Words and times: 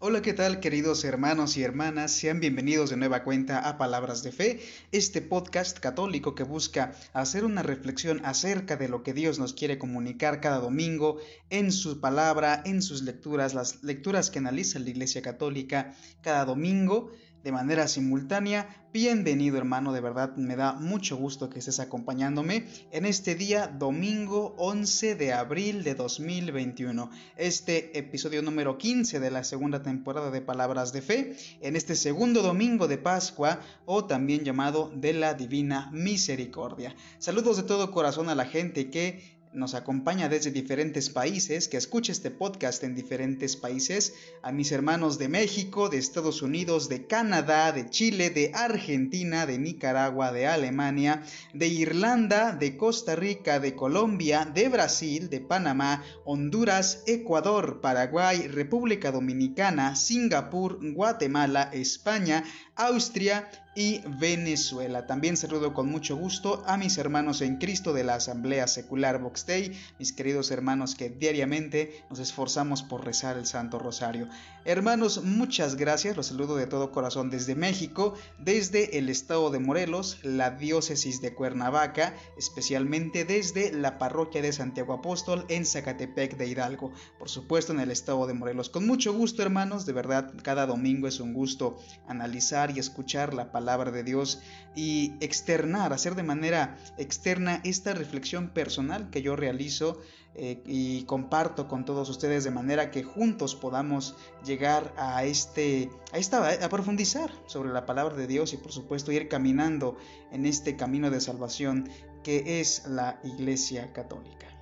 Hola, 0.00 0.22
¿qué 0.22 0.32
tal 0.32 0.58
queridos 0.58 1.04
hermanos 1.04 1.56
y 1.56 1.62
hermanas? 1.62 2.10
Sean 2.10 2.40
bienvenidos 2.40 2.90
de 2.90 2.96
nueva 2.96 3.22
cuenta 3.22 3.60
a 3.60 3.78
Palabras 3.78 4.24
de 4.24 4.32
Fe, 4.32 4.60
este 4.90 5.22
podcast 5.22 5.78
católico 5.78 6.34
que 6.34 6.42
busca 6.42 6.92
hacer 7.12 7.44
una 7.44 7.62
reflexión 7.62 8.20
acerca 8.24 8.76
de 8.76 8.88
lo 8.88 9.04
que 9.04 9.14
Dios 9.14 9.38
nos 9.38 9.54
quiere 9.54 9.78
comunicar 9.78 10.40
cada 10.40 10.58
domingo 10.58 11.18
en 11.48 11.70
su 11.70 12.00
palabra, 12.00 12.60
en 12.66 12.82
sus 12.82 13.02
lecturas, 13.02 13.54
las 13.54 13.84
lecturas 13.84 14.30
que 14.30 14.40
analiza 14.40 14.80
la 14.80 14.90
Iglesia 14.90 15.22
Católica 15.22 15.94
cada 16.22 16.44
domingo 16.44 17.12
de 17.44 17.52
manera 17.52 17.86
simultánea. 17.86 18.66
Bienvenido 18.90 19.58
hermano, 19.58 19.92
de 19.92 20.00
verdad 20.00 20.34
me 20.36 20.56
da 20.56 20.72
mucho 20.72 21.16
gusto 21.16 21.50
que 21.50 21.58
estés 21.58 21.78
acompañándome 21.78 22.66
en 22.90 23.04
este 23.04 23.34
día 23.34 23.66
domingo 23.66 24.54
11 24.56 25.14
de 25.16 25.32
abril 25.34 25.84
de 25.84 25.94
2021. 25.94 27.10
Este 27.36 27.98
episodio 27.98 28.40
número 28.40 28.78
15 28.78 29.20
de 29.20 29.30
la 29.30 29.44
segunda 29.44 29.82
temporada 29.82 30.30
de 30.30 30.40
Palabras 30.40 30.92
de 30.92 31.02
Fe, 31.02 31.36
en 31.60 31.76
este 31.76 31.96
segundo 31.96 32.40
domingo 32.40 32.88
de 32.88 32.96
Pascua 32.96 33.60
o 33.84 34.06
también 34.06 34.44
llamado 34.44 34.90
de 34.94 35.12
la 35.12 35.34
Divina 35.34 35.90
Misericordia. 35.92 36.96
Saludos 37.18 37.58
de 37.58 37.64
todo 37.64 37.90
corazón 37.90 38.30
a 38.30 38.34
la 38.34 38.46
gente 38.46 38.90
que 38.90 39.33
nos 39.54 39.74
acompaña 39.74 40.28
desde 40.28 40.50
diferentes 40.50 41.10
países, 41.10 41.68
que 41.68 41.76
escucha 41.76 42.12
este 42.12 42.30
podcast 42.30 42.82
en 42.82 42.94
diferentes 42.94 43.56
países, 43.56 44.14
a 44.42 44.52
mis 44.52 44.72
hermanos 44.72 45.18
de 45.18 45.28
México, 45.28 45.88
de 45.88 45.98
Estados 45.98 46.42
Unidos, 46.42 46.88
de 46.88 47.06
Canadá, 47.06 47.72
de 47.72 47.88
Chile, 47.88 48.30
de 48.30 48.50
Argentina, 48.52 49.46
de 49.46 49.58
Nicaragua, 49.58 50.32
de 50.32 50.46
Alemania, 50.46 51.22
de 51.52 51.68
Irlanda, 51.68 52.52
de 52.52 52.76
Costa 52.76 53.14
Rica, 53.14 53.60
de 53.60 53.74
Colombia, 53.74 54.44
de 54.44 54.68
Brasil, 54.68 55.30
de 55.30 55.40
Panamá, 55.40 56.02
Honduras, 56.24 57.04
Ecuador, 57.06 57.80
Paraguay, 57.80 58.48
República 58.48 59.12
Dominicana, 59.12 59.94
Singapur, 59.94 60.78
Guatemala, 60.92 61.70
España, 61.72 62.44
Austria, 62.76 63.48
y 63.74 64.02
Venezuela. 64.06 65.06
También 65.06 65.36
saludo 65.36 65.74
con 65.74 65.88
mucho 65.88 66.16
gusto 66.16 66.62
a 66.66 66.76
mis 66.76 66.96
hermanos 66.98 67.40
en 67.40 67.56
Cristo 67.56 67.92
de 67.92 68.04
la 68.04 68.14
Asamblea 68.14 68.66
Secular 68.66 69.20
Box 69.20 69.46
Day, 69.46 69.72
mis 69.98 70.12
queridos 70.12 70.50
hermanos 70.50 70.94
que 70.94 71.10
diariamente 71.10 72.04
nos 72.08 72.18
esforzamos 72.20 72.82
por 72.82 73.04
rezar 73.04 73.36
el 73.36 73.46
Santo 73.46 73.78
Rosario. 73.78 74.28
Hermanos, 74.64 75.22
muchas 75.24 75.74
gracias, 75.76 76.16
los 76.16 76.26
saludo 76.26 76.56
de 76.56 76.66
todo 76.66 76.92
corazón 76.92 77.30
desde 77.30 77.54
México, 77.54 78.14
desde 78.38 78.98
el 78.98 79.08
estado 79.08 79.50
de 79.50 79.58
Morelos, 79.58 80.18
la 80.22 80.52
diócesis 80.52 81.20
de 81.20 81.34
Cuernavaca, 81.34 82.14
especialmente 82.38 83.24
desde 83.24 83.72
la 83.72 83.98
parroquia 83.98 84.40
de 84.40 84.52
Santiago 84.52 84.94
Apóstol 84.94 85.44
en 85.48 85.66
Zacatepec 85.66 86.36
de 86.36 86.48
Hidalgo, 86.48 86.92
por 87.18 87.28
supuesto 87.28 87.72
en 87.72 87.80
el 87.80 87.90
estado 87.90 88.26
de 88.26 88.34
Morelos. 88.34 88.70
Con 88.70 88.86
mucho 88.86 89.12
gusto, 89.12 89.42
hermanos, 89.42 89.84
de 89.84 89.92
verdad, 89.92 90.32
cada 90.42 90.66
domingo 90.66 91.08
es 91.08 91.20
un 91.20 91.34
gusto 91.34 91.76
analizar 92.06 92.63
y 92.70 92.78
escuchar 92.78 93.34
la 93.34 93.52
palabra 93.52 93.90
de 93.90 94.04
Dios 94.04 94.40
y 94.74 95.14
externar, 95.20 95.92
hacer 95.92 96.14
de 96.14 96.22
manera 96.22 96.76
externa 96.98 97.60
esta 97.64 97.94
reflexión 97.94 98.50
personal 98.50 99.10
que 99.10 99.22
yo 99.22 99.36
realizo 99.36 100.00
eh, 100.36 100.62
y 100.66 101.04
comparto 101.04 101.68
con 101.68 101.84
todos 101.84 102.08
ustedes 102.08 102.42
de 102.42 102.50
manera 102.50 102.90
que 102.90 103.04
juntos 103.04 103.54
podamos 103.54 104.16
llegar 104.44 104.92
a 104.96 105.24
este 105.24 105.90
a 106.12 106.18
esta 106.18 106.50
a 106.50 106.68
profundizar 106.68 107.30
sobre 107.46 107.72
la 107.72 107.86
palabra 107.86 108.16
de 108.16 108.26
Dios 108.26 108.52
y 108.52 108.56
por 108.56 108.72
supuesto 108.72 109.12
ir 109.12 109.28
caminando 109.28 109.96
en 110.32 110.44
este 110.44 110.76
camino 110.76 111.10
de 111.10 111.20
salvación 111.20 111.88
que 112.24 112.60
es 112.60 112.86
la 112.88 113.20
Iglesia 113.22 113.92
Católica 113.92 114.53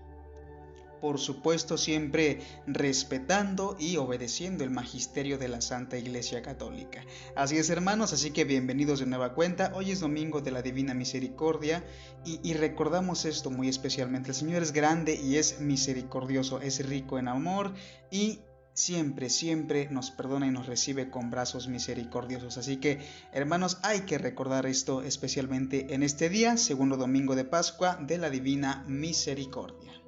por 1.03 1.19
supuesto 1.19 1.77
siempre 1.77 2.39
respetando 2.65 3.77
y 3.77 3.97
obedeciendo 3.97 4.63
el 4.63 4.71
magisterio 4.71 5.37
de 5.37 5.49
la 5.49 5.61
Santa 5.61 5.99
Iglesia 5.99 6.43
Católica. 6.43 7.05
Así 7.35 7.59
es 7.59 7.71
hermanos, 7.71 8.13
así 8.13 8.31
que 8.31 8.45
bienvenidos 8.45 9.01
de 9.01 9.07
nueva 9.07 9.35
cuenta, 9.35 9.73
hoy 9.75 9.91
es 9.91 9.99
domingo 9.99 10.43
de 10.43 10.53
la 10.53 10.63
Divina 10.63 10.95
Misericordia 10.95 11.85
y, 12.25 12.55
recordamos 12.55 13.25
esto 13.25 13.51
muy 13.51 13.69
especialmente, 13.69 14.29
el 14.29 14.37
Señor 14.37 14.63
es 14.63 14.73
grande 14.73 15.17
y 15.21 15.39
es 15.39 15.61
misericordioso, 15.61 16.61
es 16.61 16.87
rico 16.89 17.19
en 17.19 17.27
amor 17.27 17.75
y 18.13 18.39
siempre, 18.73 19.29
siempre 19.29 19.89
nos 19.91 20.13
perdona 20.13 20.47
y 20.47 20.51
nos 20.51 20.69
recibe 20.69 21.11
con 21.11 21.33
brazos 21.33 21.67
misericordiosos. 21.67 22.59
Así 22.59 22.77
que, 22.77 23.01
hermanos, 23.33 23.79
hay 23.83 24.03
que 24.03 24.19
recordar 24.19 24.67
esto 24.67 25.03
especialmente 25.03 25.95
en 25.95 26.05
este 26.05 26.29
día, 26.29 26.57
segundo 26.57 26.97
domingo 26.97 27.35
de 27.35 27.45
Pascua 27.45 27.97
de 28.01 28.19
la 28.19 28.31
Divina 28.31 28.85
Misericordia. 28.87 30.02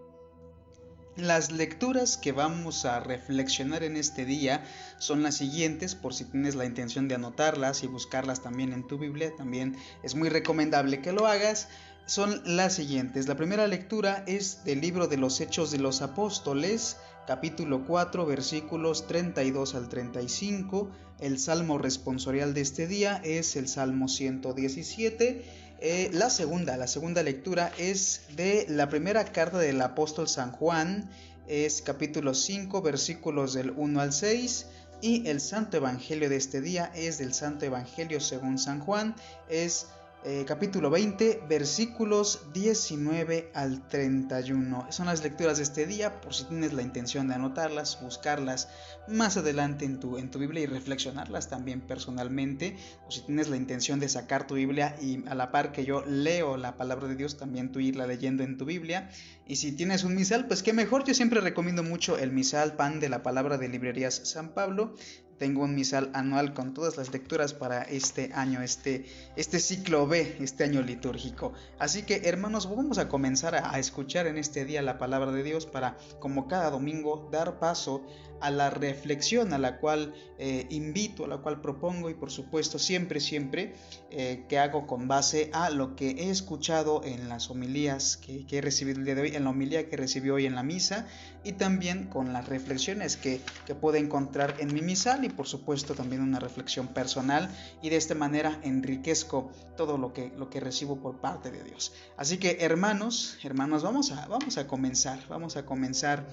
Las 1.17 1.53
lecturas 1.53 2.17
que 2.17 2.33
vamos 2.33 2.85
a 2.85 2.99
reflexionar 2.99 3.85
en 3.85 3.97
este 3.97 4.25
día 4.25 4.65
son 4.99 5.23
las 5.23 5.37
siguientes, 5.37 5.95
por 5.95 6.13
si 6.13 6.25
tienes 6.25 6.57
la 6.57 6.65
intención 6.65 7.07
de 7.07 7.15
anotarlas 7.15 7.85
y 7.85 7.87
buscarlas 7.87 8.43
también 8.43 8.73
en 8.73 8.85
tu 8.85 8.99
Biblia, 8.99 9.31
también 9.37 9.77
es 10.03 10.17
muy 10.17 10.29
recomendable 10.29 11.01
que 11.03 11.13
lo 11.13 11.29
hagas. 11.29 11.69
Son 12.07 12.43
las 12.45 12.75
siguientes. 12.75 13.29
La 13.29 13.37
primera 13.37 13.69
lectura 13.69 14.25
es 14.27 14.65
del 14.65 14.81
libro 14.81 15.07
de 15.07 15.17
los 15.17 15.41
Hechos 15.41 15.71
de 15.71 15.79
los 15.79 16.03
Apóstoles, 16.03 16.97
capítulo 17.29 17.85
4, 17.87 18.27
versículos 18.27 19.07
32 19.07 19.77
al 19.77 19.89
35. 19.89 20.91
El 21.21 21.39
salmo 21.39 21.79
responsorial 21.79 22.55
de 22.55 22.61
este 22.63 22.89
día 22.89 23.21
es 23.23 23.55
el 23.55 23.69
Salmo 23.69 24.09
117 24.09 25.64
eh, 25.81 26.11
la 26.13 26.31
segunda, 26.31 26.77
la 26.77 26.87
segunda 26.87 27.23
lectura 27.23 27.73
es 27.79 28.23
de 28.37 28.67
la 28.69 28.89
primera 28.89 29.25
carta 29.25 29.59
del 29.59 29.81
apóstol 29.81 30.29
San 30.29 30.53
Juan, 30.53 31.11
es 31.47 31.83
capítulo 31.83 32.35
5, 32.35 32.81
versículos 32.83 33.55
del 33.55 33.71
1 33.71 34.01
al 34.01 34.13
6. 34.13 34.67
Y 35.01 35.29
el 35.29 35.41
santo 35.41 35.77
evangelio 35.77 36.31
de 36.31 36.37
este 36.37 36.63
día 36.63 36.91
es 36.95 37.19
del 37.19 37.35
santo 37.35 37.67
evangelio 37.67 38.21
según 38.21 38.59
San 38.59 38.81
Juan, 38.81 39.15
es 39.51 39.89
eh, 40.27 40.45
capítulo 40.47 40.89
20, 40.89 41.43
versículos 41.47 42.47
19 42.55 43.51
al 43.53 43.87
31. 43.89 44.87
Son 44.91 45.07
las 45.07 45.23
lecturas 45.23 45.59
de 45.59 45.65
este 45.65 45.87
día, 45.87 46.23
por 46.23 46.35
si 46.35 46.45
tienes 46.45 46.73
la 46.73 46.81
intención 46.81 47.29
de 47.29 47.35
anotarlas, 47.35 48.01
buscarlas 48.01 48.69
más 49.07 49.37
adelante 49.37 49.85
en 49.85 50.01
tu, 50.01 50.17
en 50.17 50.31
tu 50.31 50.39
Biblia 50.39 50.63
y 50.63 50.67
reflexionarlas 50.67 51.51
también 51.51 51.83
personalmente, 51.83 52.77
o 53.07 53.11
si 53.11 53.21
tienes 53.21 53.49
la 53.51 53.57
intención 53.57 54.01
de 54.01 54.09
sacar 54.09 54.47
tu 54.47 54.55
Biblia 54.55 54.97
y 54.99 55.23
a 55.29 55.35
la 55.35 55.51
par 55.51 55.73
que 55.73 55.85
yo 55.85 56.03
leo 56.07 56.57
la 56.57 56.79
palabra 56.79 57.07
de 57.07 57.17
Dios, 57.17 57.37
también 57.37 57.71
tú 57.71 57.81
irla 57.81 58.07
leyendo 58.07 58.43
en 58.43 58.57
tu 58.57 58.65
Biblia. 58.65 59.11
Y 59.47 59.57
si 59.57 59.73
tienes 59.73 60.05
un 60.05 60.15
misal, 60.15 60.47
pues 60.47 60.63
qué 60.63 60.73
mejor, 60.73 61.05
yo 61.05 61.13
siempre 61.13 61.43
recomiendo 61.43 61.83
mucho 61.83 62.17
el 62.17 62.33
misal 62.33 62.77
pan 62.77 62.99
de 62.99 63.11
la 63.11 63.23
palabra 63.23 63.59
de 63.59 63.69
librerías 63.69 64.23
San 64.25 64.55
Pablo. 64.55 64.95
Tengo 65.39 65.65
un 65.65 65.75
misal 65.75 66.11
anual 66.15 66.55
con 66.55 66.75
todas 66.75 66.97
las 66.97 67.13
lecturas 67.13 67.55
para 67.55 67.83
este 67.83 68.31
año, 68.35 68.63
este, 68.63 69.07
este 69.37 69.59
ciclo 69.59 70.07
B, 70.07 70.37
este 70.41 70.65
año 70.65 70.81
litúrgico. 70.81 71.53
Así 71.79 72.03
que 72.03 72.23
hermanos, 72.25 72.69
vamos 72.69 72.99
a 72.99 73.09
comenzar 73.09 73.55
a, 73.55 73.79
escuchar 73.79 74.27
en 74.27 74.39
este 74.39 74.65
día 74.65 74.83
la 74.83 74.99
palabra 74.99 75.33
de 75.33 75.43
Dios 75.43 75.67
para, 75.67 75.97
como 76.21 76.47
cada 76.47 76.71
domingo, 76.71 77.29
dar 77.33 77.59
paso 77.59 78.03
a 78.41 78.51
la 78.51 78.71
reflexión 78.71 79.53
a 79.55 79.59
la 79.59 79.79
cual 79.79 80.15
eh, 80.39 80.67
invito, 80.71 81.25
a 81.25 81.29
la 81.29 81.39
cual 81.39 81.61
propongo 81.61 82.11
y 82.11 82.15
por 82.15 82.31
supuesto 82.31 82.79
siempre, 82.79 83.21
siempre 83.21 83.75
eh, 84.11 84.45
que 84.49 84.59
hago 84.59 84.87
con 84.87 85.09
base 85.09 85.51
a 85.53 85.71
lo 85.71 85.97
que 85.97 86.11
he 86.11 86.31
escuchado 86.31 87.03
en 87.05 87.29
las 87.29 87.51
homilías 87.51 88.17
que, 88.19 88.45
he 88.51 88.61
recibido 88.61 88.99
el 88.99 89.05
día 89.05 89.15
de 89.15 89.23
hoy, 89.23 89.37
en 89.37 89.45
la 89.45 89.51
homilía 89.51 89.89
que 89.89 89.97
recibí 89.97 90.31
hoy 90.31 90.47
en 90.47 90.55
la 90.55 90.63
misa 90.63 91.07
y 91.43 91.53
también 91.53 92.07
con 92.09 92.33
las 92.33 92.47
reflexiones 92.49 93.17
que, 93.17 93.41
que 93.67 93.75
puedo 93.75 93.97
encontrar 93.97 94.55
en 94.59 94.73
mi 94.75 94.83
misal 94.83 95.24
y 95.25 95.31
por 95.31 95.47
supuesto 95.47 95.95
también 95.95 96.23
una 96.23 96.39
reflexión 96.39 96.89
personal 96.89 97.51
y 97.83 97.91
de 97.91 97.97
esta 97.97 98.15
manera 98.15 98.59
enriquezco 98.63 99.51
todo 99.77 99.99
lo 99.99 100.13
que, 100.13 100.33
lo 100.37 100.51
que 100.51 100.61
recibo 100.61 100.97
por 100.97 101.21
parte 101.21 101.51
de 101.51 101.63
Dios. 101.65 101.93
Así 102.17 102.39
que 102.39 102.59
hermanos, 102.61 103.39
hermanos, 103.43 103.83
vamos 103.83 104.13
a, 104.13 104.27
vamos 104.27 104.59
a 104.59 104.67
comenzar, 104.67 105.19
vamos 105.29 105.57
a 105.57 105.65
comenzar 105.65 106.27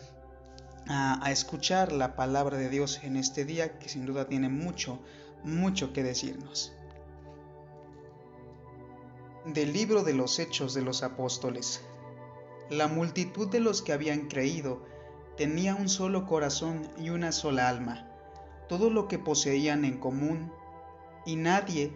a, 0.88 1.26
a 1.26 1.32
escuchar 1.32 1.92
la 1.92 2.16
palabra 2.16 2.58
de 2.58 2.70
Dios 2.70 3.00
en 3.04 3.16
este 3.16 3.46
día 3.46 3.80
que 3.80 3.90
sin 3.90 4.06
duda 4.06 4.28
tiene 4.28 4.50
mucho, 4.50 5.00
mucho 5.44 5.94
que 5.94 6.04
decirnos. 6.04 6.74
Del 9.46 9.74
libro 9.74 10.04
de 10.04 10.14
los 10.14 10.38
Hechos 10.38 10.74
de 10.74 10.84
los 10.84 11.02
Apóstoles. 11.02 11.82
La 12.70 12.88
multitud 12.88 13.50
de 13.50 13.60
los 13.60 13.82
que 13.82 13.92
habían 13.92 14.28
creído 14.28 14.86
tenía 15.36 15.76
un 15.76 15.90
solo 15.90 16.26
corazón 16.26 16.90
y 16.98 17.10
una 17.10 17.32
sola 17.32 17.68
alma 17.68 18.11
todo 18.72 18.90
lo 18.90 19.10
que 19.10 19.20
poseían 19.20 19.84
en 19.84 19.98
común 19.98 20.50
y 21.26 21.36
nadie 21.36 21.92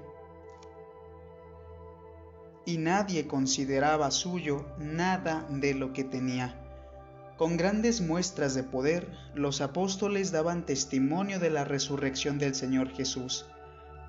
y 2.65 2.77
nadie 2.79 3.27
consideraba 3.27 4.11
suyo 4.11 4.65
nada 4.77 5.47
de 5.49 5.73
lo 5.73 5.93
que 5.93 6.03
tenía. 6.03 6.61
Con 7.37 7.55
grandes 7.55 8.01
muestras 8.01 8.55
de 8.55 8.63
poder, 8.63 9.09
los 9.33 9.61
apóstoles 9.61 10.33
daban 10.33 10.65
testimonio 10.65 11.39
de 11.39 11.49
la 11.49 11.63
resurrección 11.63 12.39
del 12.39 12.55
Señor 12.55 12.89
Jesús. 12.89 13.45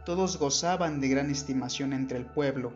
Todos 0.05 0.37
gozaban 0.37 1.01
de 1.01 1.07
gran 1.07 1.31
estimación 1.31 1.93
entre 1.93 2.19
el 2.19 2.27
pueblo. 2.27 2.73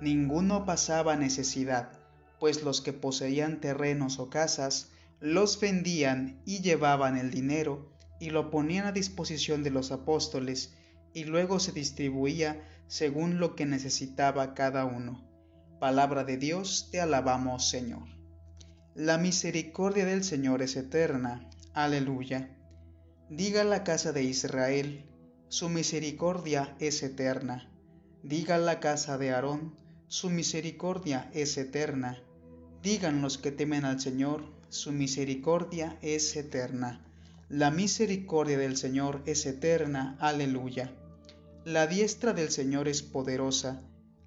Ninguno 0.00 0.64
pasaba 0.64 1.14
necesidad, 1.14 1.92
pues 2.40 2.64
los 2.64 2.80
que 2.80 2.92
poseían 2.92 3.60
terrenos 3.60 4.18
o 4.18 4.30
casas 4.30 4.90
los 5.20 5.60
vendían 5.60 6.42
y 6.44 6.58
llevaban 6.58 7.16
el 7.16 7.30
dinero 7.30 7.96
y 8.18 8.30
lo 8.30 8.50
ponían 8.50 8.86
a 8.86 8.92
disposición 8.92 9.62
de 9.62 9.70
los 9.70 9.92
apóstoles 9.92 10.74
y 11.14 11.24
luego 11.24 11.60
se 11.60 11.72
distribuía 11.72 12.62
según 12.86 13.38
lo 13.38 13.54
que 13.54 13.66
necesitaba 13.66 14.54
cada 14.54 14.84
uno. 14.84 15.24
Palabra 15.78 16.24
de 16.24 16.36
Dios, 16.36 16.88
te 16.90 17.00
alabamos 17.00 17.68
Señor. 17.68 18.08
La 18.94 19.16
misericordia 19.18 20.04
del 20.04 20.24
Señor 20.24 20.62
es 20.62 20.76
eterna. 20.76 21.48
Aleluya. 21.72 22.56
Diga 23.30 23.62
la 23.62 23.84
casa 23.84 24.12
de 24.12 24.24
Israel, 24.24 25.04
su 25.48 25.68
misericordia 25.68 26.76
es 26.80 27.02
eterna. 27.02 27.70
Diga 28.22 28.58
la 28.58 28.80
casa 28.80 29.18
de 29.18 29.30
Aarón, 29.30 29.76
su 30.08 30.30
misericordia 30.30 31.30
es 31.32 31.56
eterna. 31.58 32.22
Digan 32.82 33.22
los 33.22 33.38
que 33.38 33.52
temen 33.52 33.84
al 33.84 34.00
Señor, 34.00 34.44
su 34.68 34.92
misericordia 34.92 35.98
es 36.02 36.34
eterna. 36.36 37.04
La 37.50 37.70
misericordia 37.70 38.58
del 38.58 38.76
Señor 38.76 39.22
es 39.24 39.46
eterna. 39.46 40.18
Aleluya. 40.20 40.92
La 41.64 41.86
diestra 41.86 42.34
del 42.34 42.50
Señor 42.50 42.88
es 42.88 43.02
poderosa, 43.02 43.80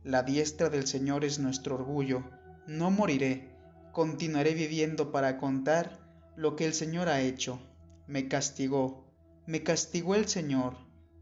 la 0.03 0.23
diestra 0.23 0.71
del 0.71 0.87
Señor 0.87 1.23
es 1.23 1.37
nuestro 1.37 1.75
orgullo. 1.75 2.23
No 2.65 2.89
moriré, 2.89 3.47
continuaré 3.91 4.55
viviendo 4.55 5.11
para 5.11 5.37
contar 5.37 5.99
lo 6.35 6.55
que 6.55 6.65
el 6.65 6.73
Señor 6.73 7.09
ha 7.09 7.21
hecho. 7.21 7.59
Me 8.07 8.27
castigó, 8.27 9.05
me 9.45 9.61
castigó 9.61 10.15
el 10.15 10.27
Señor, 10.27 10.77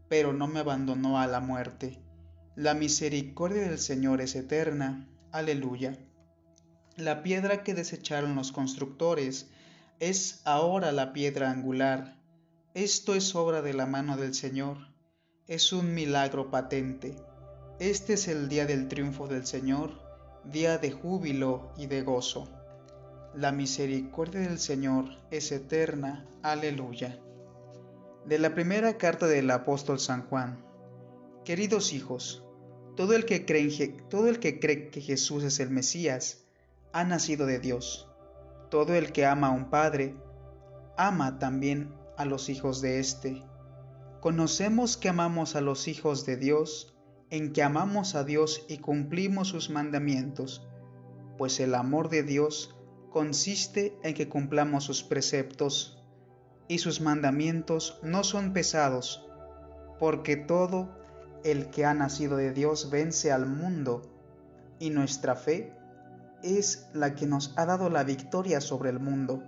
pero 0.08 0.32
no 0.32 0.46
me 0.46 0.60
abandonó 0.60 1.20
a 1.20 1.26
la 1.26 1.40
muerte. 1.40 2.02
La 2.56 2.72
misericordia 2.72 3.68
del 3.68 3.78
Señor 3.78 4.22
es 4.22 4.36
eterna. 4.36 5.06
Aleluya. 5.32 5.98
La 6.96 7.22
piedra 7.22 7.62
que 7.62 7.74
desecharon 7.74 8.36
los 8.36 8.52
constructores 8.52 9.50
es 10.00 10.42
ahora 10.44 10.90
la 10.90 11.12
piedra 11.12 11.50
angular. 11.50 12.20
Esto 12.74 13.14
es 13.14 13.34
obra 13.34 13.62
de 13.62 13.74
la 13.74 13.86
mano 13.86 14.16
del 14.16 14.34
Señor 14.34 14.90
es 15.50 15.72
un 15.72 15.94
milagro 15.94 16.48
patente. 16.48 17.16
Este 17.80 18.12
es 18.12 18.28
el 18.28 18.48
día 18.48 18.66
del 18.66 18.86
triunfo 18.86 19.26
del 19.26 19.44
Señor, 19.44 20.00
día 20.44 20.78
de 20.78 20.92
júbilo 20.92 21.72
y 21.76 21.88
de 21.88 22.02
gozo. 22.02 22.48
La 23.34 23.50
misericordia 23.50 24.42
del 24.42 24.60
Señor 24.60 25.06
es 25.32 25.50
eterna. 25.50 26.24
Aleluya. 26.42 27.18
De 28.26 28.38
la 28.38 28.54
primera 28.54 28.96
carta 28.96 29.26
del 29.26 29.50
apóstol 29.50 29.98
San 29.98 30.28
Juan. 30.28 30.64
Queridos 31.44 31.92
hijos, 31.92 32.44
todo 32.94 33.16
el 33.16 33.24
que 33.24 33.44
cree, 33.44 33.88
todo 34.08 34.28
el 34.28 34.38
que, 34.38 34.60
cree 34.60 34.90
que 34.90 35.00
Jesús 35.00 35.42
es 35.42 35.58
el 35.58 35.70
Mesías 35.70 36.44
ha 36.92 37.02
nacido 37.02 37.44
de 37.44 37.58
Dios. 37.58 38.09
Todo 38.70 38.94
el 38.94 39.12
que 39.12 39.26
ama 39.26 39.48
a 39.48 39.50
un 39.50 39.68
padre 39.68 40.16
ama 40.96 41.38
también 41.38 41.92
a 42.16 42.24
los 42.24 42.48
hijos 42.48 42.80
de 42.80 43.00
éste. 43.00 43.42
Conocemos 44.20 44.96
que 44.96 45.08
amamos 45.08 45.56
a 45.56 45.60
los 45.60 45.88
hijos 45.88 46.24
de 46.24 46.36
Dios 46.36 46.94
en 47.30 47.52
que 47.52 47.62
amamos 47.62 48.14
a 48.14 48.24
Dios 48.24 48.64
y 48.68 48.78
cumplimos 48.78 49.48
sus 49.48 49.70
mandamientos, 49.70 50.68
pues 51.38 51.58
el 51.58 51.74
amor 51.74 52.10
de 52.10 52.22
Dios 52.22 52.76
consiste 53.10 53.98
en 54.02 54.14
que 54.14 54.28
cumplamos 54.28 54.84
sus 54.84 55.02
preceptos, 55.02 56.04
y 56.68 56.78
sus 56.78 57.00
mandamientos 57.00 57.98
no 58.02 58.22
son 58.22 58.52
pesados, 58.52 59.26
porque 59.98 60.36
todo 60.36 60.96
el 61.42 61.70
que 61.70 61.84
ha 61.84 61.94
nacido 61.94 62.36
de 62.36 62.52
Dios 62.52 62.90
vence 62.90 63.32
al 63.32 63.46
mundo, 63.46 64.02
y 64.78 64.90
nuestra 64.90 65.34
fe 65.34 65.72
es 66.42 66.88
la 66.92 67.14
que 67.14 67.26
nos 67.26 67.52
ha 67.56 67.66
dado 67.66 67.90
la 67.90 68.04
victoria 68.04 68.60
sobre 68.60 68.90
el 68.90 69.00
mundo, 69.00 69.42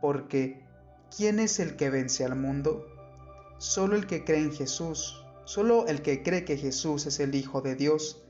porque 0.00 0.64
¿quién 1.16 1.38
es 1.38 1.60
el 1.60 1.76
que 1.76 1.90
vence 1.90 2.24
al 2.24 2.36
mundo? 2.36 2.86
Solo 3.58 3.96
el 3.96 4.06
que 4.06 4.24
cree 4.24 4.40
en 4.40 4.52
Jesús, 4.52 5.24
solo 5.44 5.86
el 5.86 6.02
que 6.02 6.22
cree 6.22 6.44
que 6.44 6.56
Jesús 6.56 7.06
es 7.06 7.20
el 7.20 7.34
Hijo 7.34 7.60
de 7.60 7.74
Dios. 7.74 8.22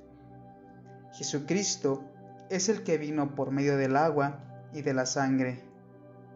Jesucristo 1.15 2.05
es 2.51 2.69
el 2.69 2.83
que 2.83 2.99
vino 2.99 3.35
por 3.35 3.51
medio 3.51 3.77
del 3.77 3.97
agua 3.97 4.41
y 4.73 4.83
de 4.83 4.95
la 4.95 5.07
sangre. 5.07 5.63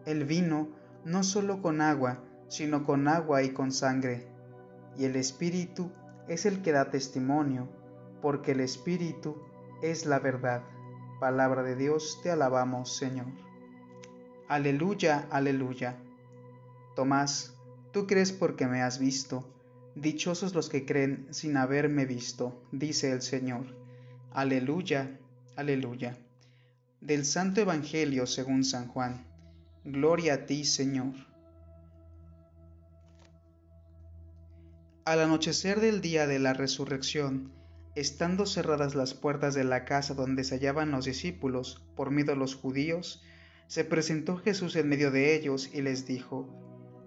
Él 0.05 0.25
vino 0.25 0.69
no 1.05 1.23
solo 1.23 1.61
con 1.61 1.81
agua, 1.81 2.23
sino 2.47 2.85
con 2.85 3.07
agua 3.07 3.43
y 3.43 3.49
con 3.49 3.71
sangre. 3.71 4.27
Y 4.97 5.05
el 5.05 5.15
Espíritu 5.15 5.91
es 6.27 6.45
el 6.45 6.61
que 6.61 6.71
da 6.71 6.89
testimonio, 6.89 7.67
porque 8.21 8.51
el 8.51 8.59
Espíritu 8.59 9.37
es 9.81 10.05
la 10.05 10.19
verdad. 10.19 10.61
Palabra 11.23 11.63
de 11.63 11.77
Dios, 11.77 12.19
te 12.21 12.31
alabamos, 12.31 12.97
Señor. 12.97 13.27
Aleluya, 14.49 15.25
aleluya. 15.31 15.95
Tomás, 16.97 17.53
Tú 17.93 18.07
crees 18.07 18.33
porque 18.33 18.67
me 18.67 18.81
has 18.81 18.99
visto. 18.99 19.49
Dichosos 19.95 20.53
los 20.53 20.67
que 20.67 20.85
creen 20.85 21.25
sin 21.29 21.55
haberme 21.55 22.05
visto, 22.05 22.61
dice 22.73 23.13
el 23.13 23.21
Señor. 23.21 23.63
Aleluya, 24.33 25.17
aleluya. 25.55 26.17
Del 26.99 27.23
Santo 27.23 27.61
Evangelio 27.61 28.27
según 28.27 28.65
San 28.65 28.89
Juan. 28.89 29.25
Gloria 29.85 30.33
a 30.33 30.45
ti, 30.45 30.65
Señor. 30.65 31.13
Al 35.05 35.21
anochecer 35.21 35.79
del 35.79 36.01
día 36.01 36.27
de 36.27 36.39
la 36.39 36.51
resurrección, 36.51 37.62
estando 37.95 38.45
cerradas 38.45 38.95
las 38.95 39.13
puertas 39.13 39.53
de 39.53 39.63
la 39.63 39.85
casa 39.85 40.13
donde 40.13 40.43
se 40.43 40.55
hallaban 40.55 40.91
los 40.91 41.05
discípulos, 41.05 41.83
por 41.95 42.11
miedo 42.11 42.33
a 42.33 42.35
los 42.35 42.55
judíos, 42.55 43.23
se 43.67 43.83
presentó 43.83 44.37
Jesús 44.37 44.75
en 44.75 44.89
medio 44.89 45.11
de 45.11 45.35
ellos 45.35 45.69
y 45.73 45.81
les 45.81 46.05
dijo, 46.05 46.49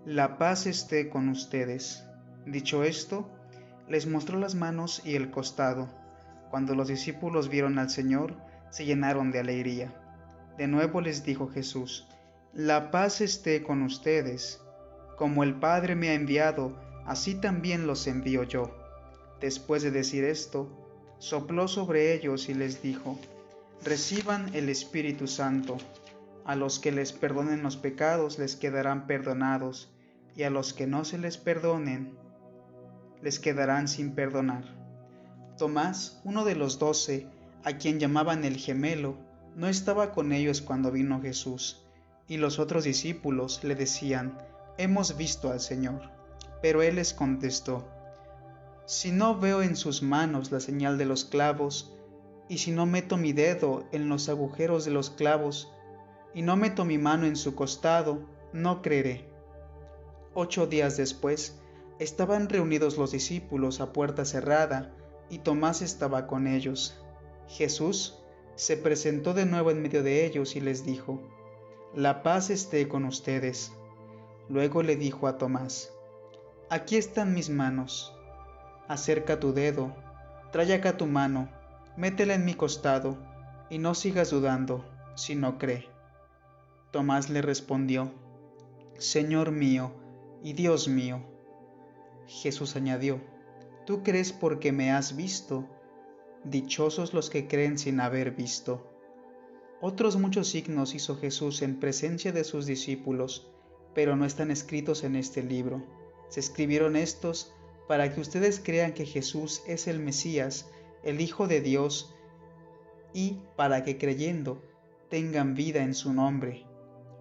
la 0.05 0.39
paz 0.39 0.67
esté 0.67 1.09
con 1.09 1.29
ustedes. 1.29 2.05
Dicho 2.47 2.85
esto, 2.85 3.29
les 3.89 4.07
mostró 4.07 4.39
las 4.39 4.55
manos 4.55 5.03
y 5.05 5.17
el 5.17 5.31
costado. 5.33 5.89
Cuando 6.51 6.77
los 6.77 6.87
discípulos 6.87 7.49
vieron 7.49 7.79
al 7.81 7.91
Señor, 7.91 8.37
se 8.71 8.85
llenaron 8.85 9.33
de 9.33 9.41
alegría. 9.41 9.93
De 10.57 10.69
nuevo 10.69 11.01
les 11.01 11.25
dijo 11.25 11.49
Jesús, 11.49 12.07
La 12.55 12.93
paz 12.93 13.21
esté 13.21 13.65
con 13.65 13.83
ustedes. 13.83 14.61
Como 15.17 15.43
el 15.43 15.57
Padre 15.57 15.97
me 15.97 16.11
ha 16.11 16.15
enviado, 16.15 16.79
así 17.05 17.35
también 17.35 17.89
los 17.89 18.07
envío 18.07 18.45
yo. 18.45 18.86
Después 19.41 19.83
de 19.83 19.91
decir 19.91 20.25
esto, 20.25 20.69
sopló 21.19 21.69
sobre 21.69 22.15
ellos 22.15 22.49
y 22.49 22.55
les 22.55 22.83
dijo, 22.83 23.19
Reciban 23.85 24.55
el 24.55 24.69
Espíritu 24.69 25.27
Santo. 25.27 25.77
A 26.45 26.57
los 26.57 26.79
que 26.79 26.93
les 26.93 27.13
perdonen 27.13 27.63
los 27.63 27.77
pecados 27.77 28.39
les 28.39 28.57
quedarán 28.57 29.07
perdonados 29.07 29.91
y 30.37 30.45
a 30.45 30.51
los 30.51 30.73
que 30.73 30.87
no 30.87 31.05
se 31.05 31.19
les 31.19 31.39
perdonen, 31.39 32.17
les 33.23 33.39
quedarán 33.39 33.89
sin 33.89 34.15
perdonar. 34.15 34.65
Tomás, 35.59 36.21
uno 36.25 36.45
de 36.45 36.55
los 36.55 36.79
doce, 36.79 37.27
a 37.65 37.73
quien 37.79 37.99
llamaban 37.99 38.45
el 38.45 38.57
gemelo, 38.57 39.17
no 39.57 39.69
estaba 39.69 40.13
con 40.13 40.33
ellos 40.33 40.61
cuando 40.61 40.93
vino 40.93 41.21
Jesús, 41.23 41.83
y 42.29 42.37
los 42.37 42.59
otros 42.59 42.85
discípulos 42.85 43.65
le 43.65 43.75
decían, 43.75 44.39
Hemos 44.79 45.17
visto 45.17 45.51
al 45.51 45.61
Señor. 45.61 46.03
Pero 46.61 46.83
él 46.83 46.97
les 46.97 47.15
contestó, 47.15 47.89
Si 48.87 49.11
no 49.11 49.37
veo 49.39 49.63
en 49.63 49.75
sus 49.75 50.01
manos 50.01 50.53
la 50.53 50.61
señal 50.61 50.97
de 50.97 51.07
los 51.07 51.25
clavos, 51.25 51.93
y 52.49 52.59
si 52.59 52.71
no 52.71 52.87
meto 52.87 53.17
mi 53.17 53.33
dedo 53.33 53.85
en 53.91 54.09
los 54.09 54.29
agujeros 54.29 54.85
de 54.85 54.93
los 54.93 55.11
clavos, 55.11 55.73
y 56.33 56.43
no 56.43 56.57
meto 56.57 56.85
mi 56.85 56.97
mano 56.97 57.27
en 57.27 57.35
su 57.35 57.57
costado, 57.57 58.21
no 58.53 58.83
creeré. 58.83 59.29
Ocho 60.35 60.69
días 60.69 60.97
después, 60.97 61.59
estaban 61.99 62.49
reunidos 62.49 62.97
los 62.97 63.11
discípulos 63.11 63.81
a 63.81 63.93
puerta 63.93 64.25
cerrada, 64.25 64.95
y 65.31 65.39
Tomás 65.39 65.83
estaba 65.83 66.29
con 66.29 66.47
ellos. 66.47 66.97
Jesús 67.49 68.23
se 68.55 68.77
presentó 68.77 69.35
de 69.35 69.47
nuevo 69.47 69.73
en 69.73 69.83
medio 69.83 70.05
de 70.05 70.25
ellos 70.25 70.55
y 70.55 70.61
les 70.61 70.85
dijo, 70.85 71.21
La 71.93 72.23
paz 72.23 72.51
esté 72.51 72.87
con 72.87 73.05
ustedes. 73.05 73.73
Luego 74.49 74.85
le 74.85 74.95
dijo 74.95 75.27
a 75.27 75.39
Tomás, 75.39 75.93
Aquí 76.71 76.97
están 76.97 77.35
mis 77.35 77.51
manos. 77.51 78.16
Acerca 78.89 79.41
tu 79.41 79.53
dedo, 79.53 79.95
trae 80.53 80.73
acá 80.75 80.97
tu 80.97 81.07
mano, 81.07 81.49
métela 81.97 82.35
en 82.35 82.45
mi 82.45 82.55
costado, 82.55 83.17
y 83.69 83.79
no 83.79 83.95
sigas 83.95 84.31
dudando, 84.31 84.85
sino 85.17 85.59
cree. 85.59 85.89
Tomás 86.93 87.31
le 87.31 87.43
respondió, 87.43 88.13
Señor 88.99 89.51
mío, 89.51 89.93
y 90.43 90.53
Dios 90.53 90.87
mío. 90.89 91.21
Jesús 92.27 92.77
añadió, 92.77 93.21
Tú 93.87 94.03
crees 94.03 94.33
porque 94.33 94.73
me 94.73 94.93
has 94.93 95.17
visto, 95.17 95.65
dichosos 96.45 97.15
los 97.15 97.31
que 97.31 97.49
creen 97.49 97.79
sin 97.79 98.01
haber 98.01 98.33
visto. 98.33 98.89
Otros 99.81 100.17
muchos 100.17 100.49
signos 100.49 100.95
hizo 100.95 101.17
Jesús 101.17 101.63
en 101.63 101.79
presencia 101.81 102.33
de 102.33 102.45
sus 102.45 102.67
discípulos, 102.67 103.51
pero 103.95 104.17
no 104.17 104.25
están 104.25 104.51
escritos 104.51 105.05
en 105.05 105.17
este 105.17 105.43
libro. 105.43 105.85
Se 106.29 106.41
escribieron 106.41 106.97
estos 106.97 107.55
para 107.89 108.13
que 108.13 108.21
ustedes 108.21 108.61
crean 108.63 108.93
que 108.93 109.07
Jesús 109.07 109.63
es 109.67 109.87
el 109.87 109.99
Mesías, 110.01 110.67
el 111.05 111.21
Hijo 111.21 111.47
de 111.47 111.61
Dios, 111.61 112.15
y 113.13 113.41
para 113.57 113.83
que 113.83 113.99
creyendo 113.99 114.63
tengan 115.09 115.55
vida 115.55 115.83
en 115.83 115.95
su 115.95 116.13
nombre. 116.13 116.67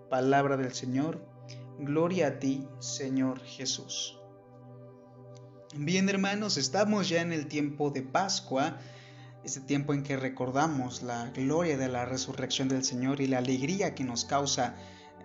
Palabra 0.10 0.58
del 0.58 0.74
Señor 0.74 1.36
Gloria 1.80 2.28
a 2.28 2.40
ti, 2.40 2.66
Señor 2.80 3.42
Jesús. 3.42 4.18
Bien 5.76 6.08
hermanos, 6.08 6.56
estamos 6.56 7.10
ya 7.10 7.22
en 7.22 7.34
el 7.34 7.48
tiempo 7.48 7.92
de 7.92 8.02
Pascua, 8.02 8.78
este 9.44 9.60
tiempo 9.60 9.94
en 9.94 10.04
que 10.04 10.16
recordamos 10.16 11.04
la 11.04 11.32
gloria 11.32 11.78
de 11.78 11.90
la 11.90 12.06
resurrección 12.06 12.70
del 12.70 12.86
Señor 12.86 13.20
y 13.20 13.28
la 13.28 13.40
alegría 13.40 13.94
que 13.94 14.06
nos 14.06 14.24
causa 14.24 14.78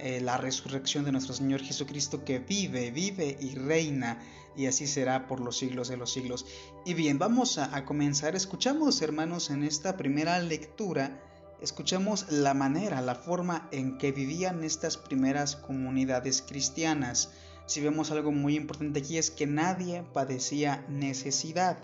eh, 0.03 0.21
la 0.21 0.37
resurrección 0.37 1.05
de 1.05 1.13
nuestro 1.13 1.35
Señor 1.35 1.63
Jesucristo 1.63 2.25
que 2.25 2.39
vive, 2.39 2.91
vive 2.91 3.37
y 3.41 3.55
reina 3.55 4.21
y 4.57 4.67
así 4.67 4.87
será 4.87 5.27
por 5.27 5.41
los 5.41 5.59
siglos 5.59 5.89
de 5.89 5.97
los 5.97 6.13
siglos. 6.13 6.47
Y 6.85 6.95
bien, 6.95 7.19
vamos 7.19 7.59
a, 7.59 7.75
a 7.77 7.85
comenzar. 7.85 8.35
Escuchamos 8.35 9.01
hermanos 9.03 9.51
en 9.51 9.63
esta 9.63 9.97
primera 9.97 10.39
lectura 10.41 11.21
escuchamos 11.61 12.31
la 12.31 12.55
manera, 12.55 13.03
la 13.03 13.15
forma 13.15 13.69
en 13.71 13.99
que 13.99 14.13
vivían 14.13 14.65
estas 14.65 14.97
primeras 14.97 15.57
comunidades 15.57 16.43
cristianas. 16.43 17.33
Si 17.67 17.81
vemos 17.81 18.11
algo 18.11 18.33
muy 18.33 18.57
importante 18.57 19.01
aquí 19.01 19.19
es 19.19 19.31
que 19.31 19.47
nadie 19.47 20.03
padecía 20.13 20.85
necesidad, 20.89 21.79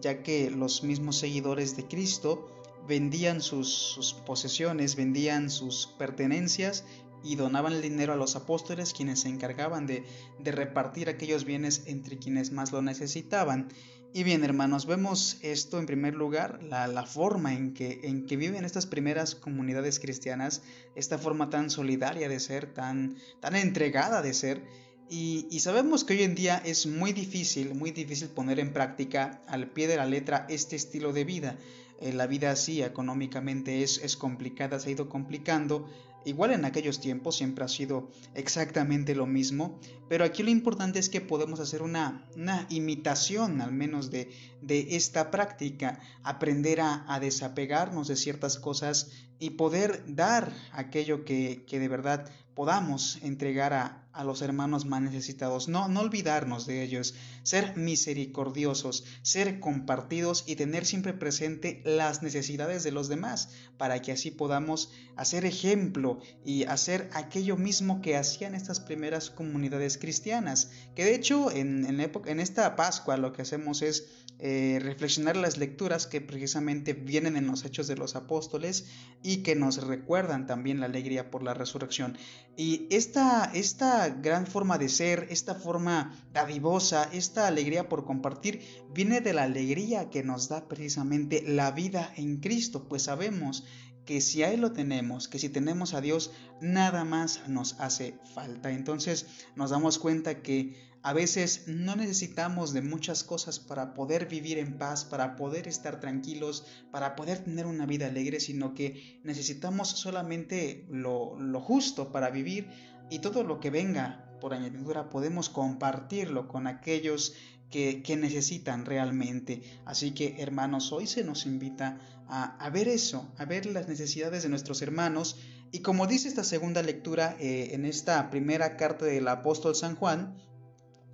ya 0.00 0.22
que 0.22 0.50
los 0.50 0.82
mismos 0.82 1.16
seguidores 1.16 1.76
de 1.76 1.86
Cristo 1.86 2.50
vendían 2.86 3.40
sus, 3.40 4.16
posesiones, 4.26 4.94
vendían 4.94 5.50
sus 5.50 5.86
pertenencias 5.98 6.84
y 7.24 7.36
donaban 7.36 7.72
el 7.72 7.82
dinero 7.82 8.12
a 8.12 8.16
los 8.16 8.36
apóstoles 8.36 8.92
quienes 8.92 9.20
se 9.20 9.28
encargaban 9.28 9.86
de, 9.86 10.04
de 10.38 10.52
repartir 10.52 11.08
aquellos 11.08 11.44
bienes 11.44 11.82
entre 11.86 12.18
quienes 12.18 12.52
más 12.52 12.70
lo 12.70 12.82
necesitaban. 12.82 13.68
Y 14.16 14.22
bien, 14.22 14.44
hermanos, 14.44 14.86
vemos 14.86 15.38
esto 15.42 15.80
en 15.80 15.86
primer 15.86 16.14
lugar, 16.14 16.62
la, 16.62 17.04
forma 17.04 17.52
en 17.52 17.74
que, 17.74 17.98
en 18.04 18.26
que 18.26 18.36
viven 18.36 18.64
estas 18.64 18.86
primeras 18.86 19.34
comunidades 19.34 19.98
cristianas, 19.98 20.62
esta 20.94 21.18
forma 21.18 21.50
tan 21.50 21.68
solidaria 21.68 22.28
de 22.28 22.38
ser, 22.38 22.72
tan, 22.72 23.16
tan 23.40 23.56
entregada 23.56 24.22
de 24.22 24.32
ser. 24.32 24.62
Y, 25.10 25.48
y, 25.50 25.60
sabemos 25.60 26.04
que 26.04 26.12
hoy 26.12 26.22
en 26.22 26.36
día 26.36 26.62
es 26.64 26.86
muy 26.86 27.12
difícil, 27.12 27.74
muy 27.74 27.90
difícil 27.90 28.28
poner 28.28 28.60
en 28.60 28.72
práctica 28.72 29.42
al 29.48 29.70
pie 29.70 29.88
de 29.88 29.96
la 29.96 30.06
letra 30.06 30.46
este 30.48 30.76
estilo 30.76 31.12
de 31.12 31.24
vida. 31.24 31.58
Eh, 32.00 32.12
la 32.12 32.28
vida 32.28 32.52
así 32.52 32.82
económicamente 32.82 33.82
es, 33.82 33.98
es 33.98 34.16
complicada, 34.16 34.78
se 34.78 34.90
ha 34.90 34.92
ido 34.92 35.08
complicando. 35.08 35.90
Igual 36.24 36.52
en 36.52 36.64
aquellos 36.64 37.00
tiempos 37.00 37.36
siempre 37.36 37.64
ha 37.64 37.68
sido 37.68 38.10
exactamente 38.34 39.14
lo 39.14 39.26
mismo, 39.26 39.78
pero 40.08 40.24
aquí 40.24 40.42
lo 40.42 40.50
importante 40.50 40.98
es 40.98 41.08
que 41.08 41.20
podemos 41.20 41.60
hacer 41.60 41.82
una, 41.82 42.26
una 42.36 42.66
imitación 42.70 43.60
al 43.60 43.72
menos 43.72 44.10
de, 44.10 44.30
de 44.66 44.96
esta 44.96 45.30
práctica, 45.30 46.00
aprender 46.22 46.80
a, 46.80 47.04
a, 47.12 47.20
desapegarnos 47.20 48.08
de 48.08 48.16
ciertas 48.16 48.58
cosas 48.58 49.10
y 49.38 49.50
poder 49.50 50.02
dar 50.06 50.52
aquello 50.72 51.24
que, 51.24 51.64
que 51.66 51.78
de 51.78 51.88
verdad 51.88 52.30
podamos 52.54 53.18
entregar 53.22 53.72
a, 53.72 54.00
los 54.24 54.42
hermanos 54.42 54.86
más 54.86 55.02
necesitados, 55.02 55.66
no, 55.66 55.88
no 55.88 55.98
olvidarnos 55.98 56.66
de 56.66 56.84
ellos, 56.84 57.16
ser 57.42 57.76
misericordiosos, 57.76 59.04
ser 59.22 59.58
compartidos 59.58 60.44
y 60.46 60.54
tener 60.54 60.86
siempre 60.86 61.12
presente 61.14 61.82
las 61.84 62.22
necesidades 62.22 62.84
de 62.84 62.92
los 62.92 63.08
demás, 63.08 63.48
para 63.76 64.00
que 64.00 64.12
así 64.12 64.30
podamos 64.30 64.92
hacer 65.16 65.44
ejemplo 65.44 66.20
y 66.44 66.62
hacer 66.66 67.10
aquello 67.12 67.56
mismo 67.56 68.00
que 68.02 68.16
hacían 68.16 68.54
estas 68.54 68.78
primeras 68.78 69.30
comunidades 69.30 69.98
cristianas, 69.98 70.70
que 70.94 71.04
de 71.04 71.16
hecho 71.16 71.50
en, 71.50 71.84
en, 71.84 71.98
época, 71.98 72.30
en 72.30 72.38
esta 72.38 72.76
Pascua 72.76 73.16
lo 73.16 73.32
que 73.32 73.42
hacemos 73.42 73.82
es 73.82 74.06
eh, 74.40 74.80
reflexionar 74.82 75.36
las 75.36 75.58
lecturas 75.58 76.06
que 76.06 76.20
precisamente 76.20 76.92
vienen 76.92 77.36
en 77.36 77.46
los 77.46 77.64
hechos 77.64 77.86
de 77.86 77.96
los 77.96 78.16
apóstoles 78.16 78.86
y 79.22 79.38
que 79.38 79.54
nos 79.54 79.86
recuerdan 79.86 80.46
también 80.46 80.80
la 80.80 80.86
alegría 80.86 81.30
por 81.30 81.42
la 81.42 81.54
resurrección. 81.54 82.18
Y 82.56 82.86
esta, 82.90 83.50
esta 83.54 84.08
gran 84.08 84.46
forma 84.46 84.76
de 84.76 84.88
ser, 84.88 85.28
esta 85.30 85.54
forma 85.54 86.14
dadivosa, 86.32 87.08
esta 87.12 87.46
alegría 87.46 87.88
por 87.88 88.04
compartir, 88.04 88.60
viene 88.92 89.20
de 89.20 89.32
la 89.32 89.44
alegría 89.44 90.10
que 90.10 90.24
nos 90.24 90.48
da 90.48 90.68
precisamente 90.68 91.42
la 91.46 91.70
vida 91.70 92.12
en 92.16 92.38
Cristo, 92.38 92.88
pues 92.88 93.04
sabemos 93.04 93.64
que 94.04 94.20
si 94.20 94.42
a 94.42 94.52
Él 94.52 94.60
lo 94.60 94.72
tenemos, 94.72 95.28
que 95.28 95.38
si 95.38 95.48
tenemos 95.48 95.94
a 95.94 96.00
Dios, 96.00 96.30
nada 96.60 97.04
más 97.04 97.48
nos 97.48 97.78
hace 97.80 98.18
falta. 98.34 98.70
Entonces 98.70 99.26
nos 99.56 99.70
damos 99.70 99.98
cuenta 99.98 100.42
que 100.42 100.74
a 101.04 101.12
veces 101.12 101.64
no 101.66 101.96
necesitamos 101.96 102.72
de 102.72 102.80
muchas 102.80 103.24
cosas 103.24 103.58
para 103.58 103.92
poder 103.92 104.26
vivir 104.26 104.56
en 104.56 104.78
paz, 104.78 105.04
para 105.04 105.36
poder 105.36 105.68
estar 105.68 106.00
tranquilos, 106.00 106.64
para 106.90 107.14
poder 107.14 107.40
tener 107.40 107.66
una 107.66 107.84
vida 107.84 108.06
alegre, 108.06 108.40
sino 108.40 108.72
que 108.72 109.20
necesitamos 109.22 109.90
solamente 109.90 110.86
lo, 110.90 111.36
justo 111.60 112.10
para 112.10 112.30
vivir 112.30 112.70
y 113.10 113.18
todo 113.18 113.42
lo 113.42 113.60
que 113.60 113.68
venga 113.68 114.33
por 114.44 114.52
añadidura 114.52 115.08
podemos 115.08 115.48
compartirlo 115.48 116.48
con 116.48 116.66
aquellos 116.66 117.32
que, 117.70 118.02
necesitan 118.20 118.84
realmente. 118.84 119.62
Así 119.86 120.10
que 120.10 120.36
hermanos, 120.42 120.92
hoy 120.92 121.06
se 121.06 121.24
nos 121.24 121.46
invita 121.46 121.98
a, 122.28 122.68
ver 122.68 122.88
eso, 122.88 123.26
a 123.38 123.46
ver 123.46 123.64
las 123.64 123.88
necesidades 123.88 124.42
de 124.42 124.50
nuestros 124.50 124.82
hermanos. 124.82 125.38
Y 125.72 125.78
como 125.78 126.06
dice 126.06 126.28
esta 126.28 126.44
segunda 126.44 126.82
lectura 126.82 127.38
eh, 127.40 127.70
en 127.72 127.86
esta 127.86 128.28
primera 128.28 128.76
carta 128.76 129.06
del 129.06 129.28
apóstol 129.28 129.74
San 129.74 129.96
Juan, 129.96 130.36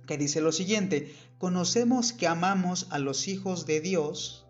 que 0.05 0.17
dice 0.17 0.41
lo 0.41 0.51
siguiente, 0.51 1.15
conocemos 1.37 2.11
que 2.11 2.27
amamos 2.27 2.87
a 2.89 2.99
los 2.99 3.29
hijos 3.29 3.65
de 3.65 3.79
Dios, 3.79 4.45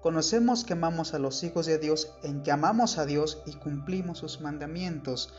conocemos 0.00 0.64
que 0.64 0.72
amamos 0.72 1.12
a 1.12 1.18
los 1.18 1.44
hijos 1.44 1.66
de 1.66 1.76
Dios 1.76 2.10
en 2.22 2.42
que 2.42 2.52
amamos 2.52 2.96
a 2.96 3.04
Dios 3.04 3.42
y 3.44 3.52
cumplimos 3.52 4.16
sus 4.16 4.40
mandamientos, 4.40 5.34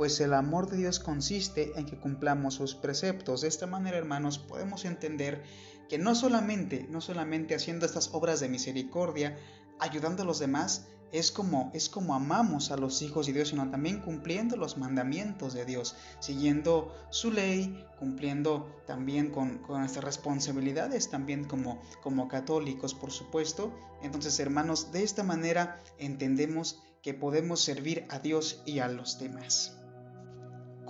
pues 0.00 0.18
el 0.20 0.32
amor 0.32 0.70
de 0.70 0.78
Dios 0.78 0.98
consiste 0.98 1.78
en 1.78 1.84
que 1.84 1.98
cumplamos 1.98 2.54
sus 2.54 2.74
preceptos. 2.74 3.42
De 3.42 3.48
esta 3.48 3.66
manera, 3.66 3.98
hermanos, 3.98 4.38
podemos 4.38 4.86
entender 4.86 5.42
que 5.90 5.98
no 5.98 6.14
solamente, 6.14 6.86
no 6.88 7.02
solamente 7.02 7.54
haciendo 7.54 7.84
estas 7.84 8.08
obras 8.14 8.40
de 8.40 8.48
misericordia, 8.48 9.36
ayudando 9.78 10.22
a 10.22 10.24
los 10.24 10.38
demás, 10.38 10.86
es 11.12 11.30
como, 11.30 11.70
es 11.74 11.90
como 11.90 12.14
amamos 12.14 12.70
a 12.70 12.78
los 12.78 13.02
hijos 13.02 13.26
de 13.26 13.34
Dios, 13.34 13.50
sino 13.50 13.70
también 13.70 14.00
cumpliendo 14.00 14.56
los 14.56 14.78
mandamientos 14.78 15.52
de 15.52 15.66
Dios, 15.66 15.94
siguiendo 16.18 16.94
su 17.10 17.30
ley, 17.30 17.84
cumpliendo 17.98 18.74
también 18.86 19.28
con, 19.28 19.58
con 19.58 19.80
nuestras 19.80 20.06
responsabilidades, 20.06 21.10
también 21.10 21.44
como, 21.44 21.78
como 22.02 22.26
católicos, 22.26 22.94
por 22.94 23.10
supuesto. 23.10 23.70
Entonces, 24.02 24.40
hermanos, 24.40 24.92
de 24.92 25.02
esta 25.02 25.24
manera 25.24 25.78
entendemos 25.98 26.82
que 27.02 27.12
podemos 27.12 27.60
servir 27.60 28.06
a 28.08 28.18
Dios 28.18 28.62
y 28.64 28.78
a 28.78 28.88
los 28.88 29.18
demás 29.18 29.76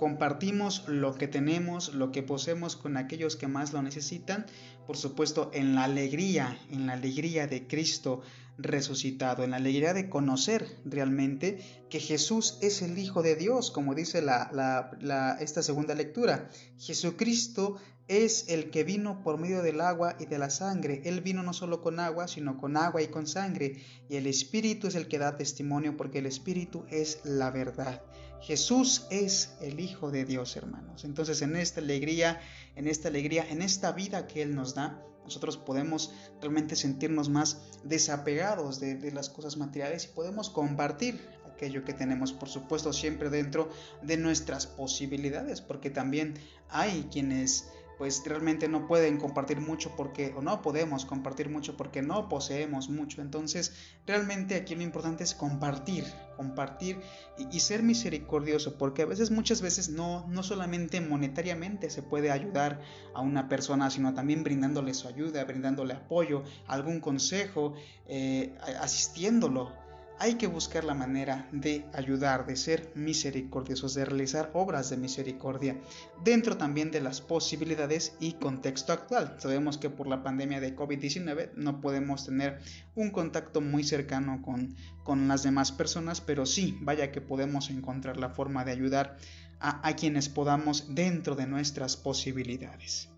compartimos 0.01 0.87
lo 0.87 1.13
que 1.13 1.27
tenemos, 1.27 1.93
lo 1.93 2.11
que 2.11 2.23
poseemos 2.23 2.75
con 2.75 2.97
aquellos 2.97 3.35
que 3.35 3.47
más 3.47 3.71
lo 3.71 3.83
necesitan, 3.83 4.47
por 4.87 4.97
supuesto 4.97 5.51
en 5.53 5.75
la 5.75 5.83
alegría, 5.83 6.57
en 6.71 6.87
la 6.87 6.93
alegría 6.93 7.45
de 7.45 7.67
Cristo 7.67 8.23
resucitado, 8.63 9.43
en 9.43 9.51
la 9.51 9.57
alegría 9.57 9.93
de 9.93 10.09
conocer 10.09 10.65
realmente 10.85 11.59
que 11.89 11.99
Jesús 11.99 12.57
es 12.61 12.81
el 12.81 12.97
Hijo 12.97 13.21
de 13.21 13.35
Dios, 13.35 13.71
como 13.71 13.95
dice 13.95 14.21
la, 14.21 15.37
esta 15.39 15.63
segunda 15.63 15.95
lectura. 15.95 16.49
Jesucristo 16.77 17.77
es 18.07 18.49
el 18.49 18.71
que 18.71 18.83
vino 18.83 19.23
por 19.23 19.37
medio 19.37 19.61
del 19.61 19.79
agua 19.81 20.15
y 20.19 20.25
de 20.25 20.37
la 20.37 20.49
sangre. 20.49 21.01
Él 21.05 21.21
vino 21.21 21.43
no 21.43 21.53
solo 21.53 21.81
con 21.81 21.99
agua, 21.99 22.27
sino 22.27 22.57
con 22.57 22.75
agua 22.75 23.01
y 23.01 23.07
con 23.07 23.27
sangre. 23.27 23.81
Y 24.09 24.15
el 24.17 24.27
Espíritu 24.27 24.87
es 24.87 24.95
el 24.95 25.07
que 25.07 25.19
da 25.19 25.37
testimonio 25.37 25.95
porque 25.95 26.19
el 26.19 26.25
Espíritu 26.25 26.85
es 26.89 27.21
la 27.23 27.51
verdad. 27.51 28.01
Jesús 28.41 29.05
es 29.11 29.53
el 29.61 29.79
Hijo 29.79 30.11
de 30.11 30.25
Dios, 30.25 30.55
hermanos. 30.57 31.05
Entonces, 31.05 31.41
en 31.41 31.55
esta 31.55 31.79
alegría, 31.79 32.41
en 32.75 32.87
esta 32.87 33.07
alegría, 33.07 33.45
en 33.49 33.61
esta 33.61 33.91
vida 33.91 34.27
que 34.27 34.41
Él 34.41 34.55
nos 34.55 34.73
da, 34.73 35.01
nosotros 35.23 35.57
podemos 35.57 36.13
realmente 36.39 36.75
sentirnos 36.75 37.29
más 37.29 37.61
desapegados 37.83 38.79
de, 38.79 38.95
de 38.95 39.11
las 39.11 39.29
cosas 39.29 39.57
materiales 39.57 40.05
y 40.05 40.15
podemos 40.15 40.49
compartir 40.49 41.19
aquello 41.61 41.85
que 41.85 41.93
tenemos, 41.93 42.33
por 42.33 42.49
supuesto, 42.49 42.91
siempre 42.91 43.29
dentro 43.29 43.69
de 44.01 44.17
nuestras 44.17 44.65
posibilidades, 44.65 45.61
porque 45.61 45.91
también 45.91 46.33
hay 46.69 47.07
quienes 47.11 47.69
pues 48.01 48.23
realmente 48.25 48.67
no 48.67 48.87
pueden 48.87 49.17
compartir 49.17 49.61
mucho 49.61 49.95
porque, 49.95 50.33
o 50.35 50.41
no 50.41 50.63
podemos 50.63 51.05
compartir 51.05 51.49
mucho 51.49 51.77
porque 51.77 52.01
no 52.01 52.29
poseemos 52.29 52.89
mucho. 52.89 53.21
Entonces, 53.21 53.75
realmente 54.07 54.55
aquí 54.55 54.73
lo 54.73 54.81
importante 54.81 55.23
es 55.23 55.35
compartir, 55.35 56.03
compartir 56.35 56.99
y, 57.37 57.59
ser 57.59 57.83
misericordioso, 57.83 58.79
porque 58.79 59.03
a 59.03 59.05
veces, 59.05 59.29
muchas 59.29 59.61
veces, 59.61 59.89
no, 59.89 60.25
no 60.29 60.41
solamente 60.41 60.99
monetariamente 60.99 61.91
se 61.91 62.01
puede 62.01 62.31
ayudar 62.31 62.81
a 63.13 63.21
una 63.21 63.47
persona, 63.47 63.91
sino 63.91 64.15
también 64.15 64.43
brindándole 64.43 64.95
su 64.95 65.07
ayuda, 65.07 65.43
brindándole 65.43 65.93
apoyo, 65.93 66.41
algún 66.65 67.01
consejo, 67.01 67.75
eh, 68.07 68.57
asistiéndolo 68.79 69.73
hay 70.21 70.35
que 70.35 70.45
buscar 70.45 70.83
la 70.83 70.93
manera 70.93 71.49
de 71.51 71.83
ayudar, 71.93 72.45
de 72.45 72.55
ser 72.55 72.91
misericordiosos, 72.93 73.95
de 73.95 74.05
realizar 74.05 74.51
obras 74.53 74.91
de 74.91 74.97
misericordia 74.97 75.81
dentro 76.23 76.57
también 76.57 76.91
de 76.91 77.01
las 77.01 77.21
posibilidades 77.21 78.13
y 78.19 78.33
contexto 78.33 78.93
actual. 78.93 79.37
Sabemos 79.39 79.79
que 79.79 79.89
por 79.89 80.05
la 80.05 80.21
pandemia 80.21 80.61
de 80.61 80.75
COVID-19 80.75 81.53
no 81.55 81.81
podemos 81.81 82.23
tener 82.23 82.59
un 82.93 83.09
contacto 83.09 83.61
muy 83.61 83.83
cercano 83.83 84.43
con, 84.43 84.75
con 85.03 85.27
las 85.27 85.41
demás 85.41 85.71
personas, 85.71 86.21
pero 86.21 86.45
sí, 86.45 86.77
vaya 86.81 87.11
que 87.11 87.21
podemos 87.21 87.71
encontrar 87.71 88.17
la 88.17 88.29
forma 88.29 88.63
de 88.63 88.73
ayudar 88.73 89.17
a, 89.59 89.95
quienes 89.95 90.29
podamos 90.29 90.93
dentro 90.93 91.33
de 91.33 91.47
nuestras 91.47 91.97
posibilidades. 91.97 93.09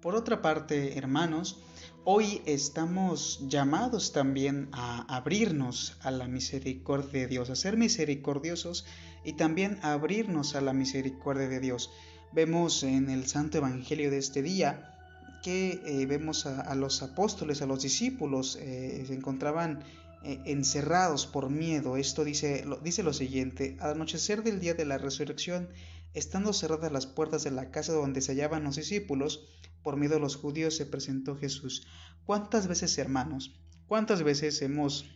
Por 0.00 0.14
otra 0.14 0.40
parte, 0.40 0.96
hermanos, 0.96 1.62
hoy 2.04 2.42
estamos 2.46 3.46
llamados 3.48 4.12
también 4.12 4.68
a 4.72 5.02
abrirnos 5.14 5.96
a 6.02 6.10
la 6.10 6.28
misericordia 6.28 7.22
de 7.22 7.26
Dios, 7.26 7.50
a 7.50 7.56
ser 7.56 7.76
misericordiosos 7.76 8.86
y 9.24 9.34
también 9.34 9.78
a 9.82 9.92
abrirnos 9.92 10.54
a 10.54 10.60
la 10.60 10.72
misericordia 10.72 11.48
de 11.48 11.60
Dios. 11.60 11.90
Vemos 12.32 12.82
en 12.82 13.10
el 13.10 13.26
Santo 13.26 13.58
Evangelio 13.58 14.10
de 14.10 14.18
este 14.18 14.42
día 14.42 14.96
que 15.42 15.80
eh, 15.84 16.06
vemos 16.06 16.46
a, 16.46 16.74
los 16.74 17.02
apóstoles, 17.02 17.62
a 17.62 17.66
los 17.66 17.82
discípulos, 17.82 18.56
eh, 18.60 19.04
se 19.06 19.14
encontraban 19.14 19.82
eh, 20.22 20.38
encerrados 20.44 21.26
por 21.26 21.48
miedo. 21.50 21.96
Esto 21.96 22.24
dice 22.24 22.64
lo, 22.66 22.76
dice 22.76 23.02
lo 23.02 23.12
siguiente, 23.12 23.76
al 23.80 23.92
anochecer 23.92 24.42
del 24.42 24.60
día 24.60 24.74
de 24.74 24.84
la 24.84 24.98
resurrección, 24.98 25.68
estando 26.14 26.52
cerradas 26.52 26.92
las 26.92 27.06
puertas 27.06 27.44
de 27.44 27.50
la 27.50 27.70
casa 27.70 27.92
donde 27.92 28.20
se 28.20 28.32
hallaban 28.32 28.64
los 28.64 28.76
discípulos, 28.76 29.46
por 29.82 29.96
miedo 29.96 30.16
a 30.16 30.20
los 30.20 30.36
judíos 30.36 30.76
se 30.76 30.86
presentó 30.86 31.36
Jesús. 31.36 31.86
¿Cuántas 32.24 32.66
veces, 32.66 32.96
hermanos, 32.98 33.60
cuántas 33.86 34.22
veces 34.22 34.60
hemos 34.62 35.06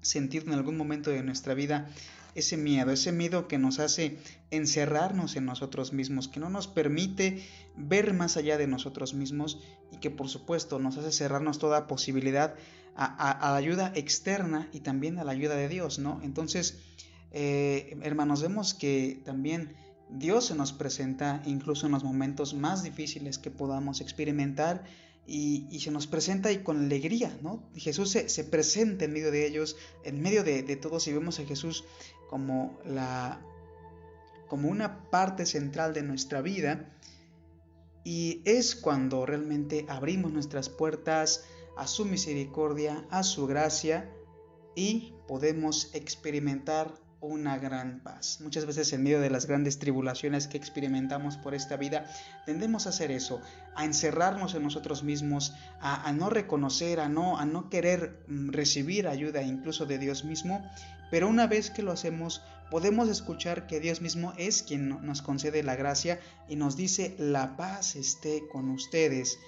sentido 0.00 0.46
en 0.46 0.52
algún 0.52 0.76
momento 0.76 1.10
de 1.10 1.22
nuestra 1.22 1.54
vida 1.54 1.88
ese 2.34 2.56
miedo, 2.56 2.90
ese 2.90 3.12
miedo 3.12 3.46
que 3.46 3.58
nos 3.58 3.78
hace 3.78 4.18
encerrarnos 4.50 5.36
en 5.36 5.44
nosotros 5.44 5.92
mismos, 5.92 6.28
que 6.28 6.40
no 6.40 6.50
nos 6.50 6.66
permite 6.66 7.46
ver 7.76 8.12
más 8.12 8.36
allá 8.36 8.58
de 8.58 8.66
nosotros 8.66 9.14
mismos 9.14 9.60
y 9.92 9.98
que 9.98 10.10
por 10.10 10.28
supuesto 10.28 10.78
nos 10.78 10.96
hace 10.96 11.12
cerrarnos 11.12 11.58
toda 11.58 11.86
posibilidad 11.86 12.54
a, 12.96 13.38
la 13.40 13.56
ayuda 13.56 13.92
externa 13.94 14.68
y 14.72 14.80
también 14.80 15.18
a 15.18 15.24
la 15.24 15.32
ayuda 15.32 15.56
de 15.56 15.68
Dios, 15.68 15.98
¿no? 15.98 16.20
Entonces, 16.22 16.80
eh, 17.32 17.96
hermanos, 18.02 18.42
vemos 18.42 18.74
que 18.74 19.20
también 19.24 19.74
Dios 20.10 20.46
se 20.46 20.54
nos 20.54 20.72
presenta 20.72 21.42
incluso 21.46 21.86
en 21.86 21.92
los 21.92 22.04
momentos 22.04 22.54
más 22.54 22.82
difíciles 22.82 23.38
que 23.38 23.50
podamos 23.50 24.00
experimentar 24.00 24.84
y, 25.26 25.80
se 25.80 25.90
nos 25.90 26.06
presenta 26.06 26.52
y 26.52 26.58
con 26.58 26.84
alegría, 26.84 27.36
¿no? 27.42 27.62
Jesús 27.74 28.10
se, 28.10 28.44
presenta 28.44 29.06
en 29.06 29.12
medio 29.12 29.30
de 29.30 29.46
ellos, 29.46 29.76
en 30.04 30.20
medio 30.20 30.44
de, 30.44 30.62
de, 30.62 30.76
todos 30.76 31.06
y 31.08 31.12
vemos 31.12 31.40
a 31.40 31.44
Jesús 31.44 31.84
como, 32.28 32.78
la, 32.84 33.40
como 34.48 34.68
una 34.68 35.08
parte 35.10 35.46
central 35.46 35.94
de 35.94 36.02
nuestra 36.02 36.42
vida 36.42 36.90
y 38.04 38.42
es 38.44 38.76
cuando 38.76 39.24
realmente 39.24 39.86
abrimos 39.88 40.30
nuestras 40.30 40.68
puertas 40.68 41.44
a 41.76 41.86
su 41.86 42.04
misericordia, 42.04 43.06
a 43.10 43.22
su 43.22 43.46
gracia 43.46 44.10
y 44.74 45.14
podemos 45.26 45.94
experimentar 45.94 46.94
una 47.26 47.58
gran 47.58 48.00
paz. 48.00 48.38
Muchas 48.40 48.66
veces 48.66 48.92
en 48.92 49.02
medio 49.02 49.20
de 49.20 49.30
las 49.30 49.46
grandes 49.46 49.78
tribulaciones 49.78 50.46
que 50.46 50.56
experimentamos 50.56 51.36
por 51.36 51.54
esta 51.54 51.76
vida, 51.76 52.06
tendemos 52.44 52.86
a 52.86 52.90
hacer 52.90 53.10
eso, 53.10 53.40
a 53.74 53.84
encerrarnos 53.84 54.54
en 54.54 54.62
nosotros 54.62 55.02
mismos, 55.02 55.54
a, 55.80 56.12
no 56.12 56.30
reconocer, 56.30 57.00
a 57.00 57.08
no, 57.08 57.38
a 57.38 57.46
no 57.46 57.70
querer 57.70 58.24
mm, 58.28 58.50
recibir 58.50 59.08
ayuda 59.08 59.42
incluso 59.42 59.86
de 59.86 59.98
Dios 59.98 60.24
mismo, 60.24 60.64
pero 61.10 61.28
una 61.28 61.46
vez 61.46 61.70
que 61.70 61.82
lo 61.82 61.92
hacemos, 61.92 62.42
podemos 62.70 63.08
escuchar 63.08 63.66
que 63.66 63.80
Dios 63.80 64.00
mismo 64.00 64.32
es 64.36 64.62
quien 64.62 64.88
nos 64.88 65.22
concede 65.22 65.62
la 65.62 65.76
gracia 65.76 66.20
y 66.48 66.56
nos 66.56 66.76
dice, 66.76 67.14
la 67.18 67.56
paz 67.56 67.96
esté 67.96 68.46
con 68.48 68.70
ustedes. 68.70 69.38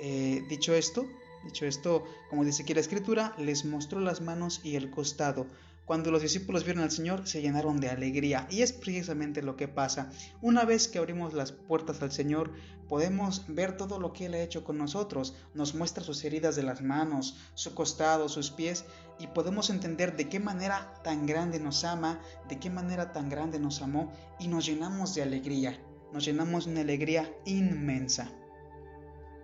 Eh, 0.00 0.44
dicho 0.48 0.74
esto, 0.74 1.06
dicho 1.44 1.66
esto, 1.66 2.04
como 2.30 2.44
dice 2.44 2.62
aquí 2.62 2.74
la 2.74 2.80
escritura, 2.80 3.34
les 3.38 3.64
mostró 3.64 4.00
las 4.00 4.20
manos 4.20 4.60
y 4.62 4.76
el 4.76 4.90
costado. 4.90 5.46
Cuando 5.88 6.10
los 6.10 6.20
discípulos 6.20 6.64
vieron 6.64 6.82
al 6.82 6.90
Señor, 6.90 7.26
se 7.26 7.40
llenaron 7.40 7.80
de 7.80 7.88
alegría. 7.88 8.46
Y 8.50 8.60
es 8.60 8.74
precisamente 8.74 9.40
lo 9.40 9.56
que 9.56 9.68
pasa. 9.68 10.10
Una 10.42 10.66
vez 10.66 10.86
que 10.86 10.98
abrimos 10.98 11.32
las 11.32 11.52
puertas 11.52 12.02
al 12.02 12.12
Señor, 12.12 12.52
podemos 12.90 13.46
ver 13.48 13.78
todo 13.78 13.98
lo 13.98 14.12
que 14.12 14.26
Él 14.26 14.34
ha 14.34 14.42
hecho 14.42 14.64
con 14.64 14.76
nosotros. 14.76 15.34
Nos 15.54 15.74
muestra 15.74 16.04
sus 16.04 16.22
heridas 16.24 16.56
de 16.56 16.62
las 16.62 16.82
manos, 16.82 17.38
su 17.54 17.74
costado, 17.74 18.28
sus 18.28 18.50
pies, 18.50 18.84
y 19.18 19.28
podemos 19.28 19.70
entender 19.70 20.14
de 20.14 20.28
qué 20.28 20.40
manera 20.40 20.92
tan 21.02 21.24
grande 21.24 21.58
nos 21.58 21.82
ama, 21.84 22.20
de 22.50 22.60
qué 22.60 22.68
manera 22.68 23.12
tan 23.12 23.30
grande 23.30 23.58
nos 23.58 23.80
amó, 23.80 24.12
y 24.38 24.48
nos 24.48 24.66
llenamos 24.66 25.14
de 25.14 25.22
alegría. 25.22 25.80
Nos 26.12 26.26
llenamos 26.26 26.66
de 26.66 26.72
una 26.72 26.80
alegría 26.82 27.34
inmensa. 27.46 28.30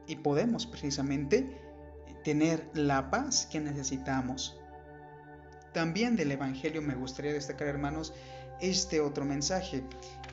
Y 0.06 0.16
podemos 0.16 0.66
precisamente 0.66 1.58
tener 2.22 2.68
la 2.74 3.10
paz 3.10 3.48
que 3.50 3.60
necesitamos. 3.60 4.60
También 5.74 6.14
del 6.14 6.30
Evangelio 6.30 6.80
me 6.80 6.94
gustaría 6.94 7.32
destacar, 7.32 7.66
hermanos, 7.66 8.14
este 8.60 9.00
otro 9.00 9.24
mensaje 9.24 9.82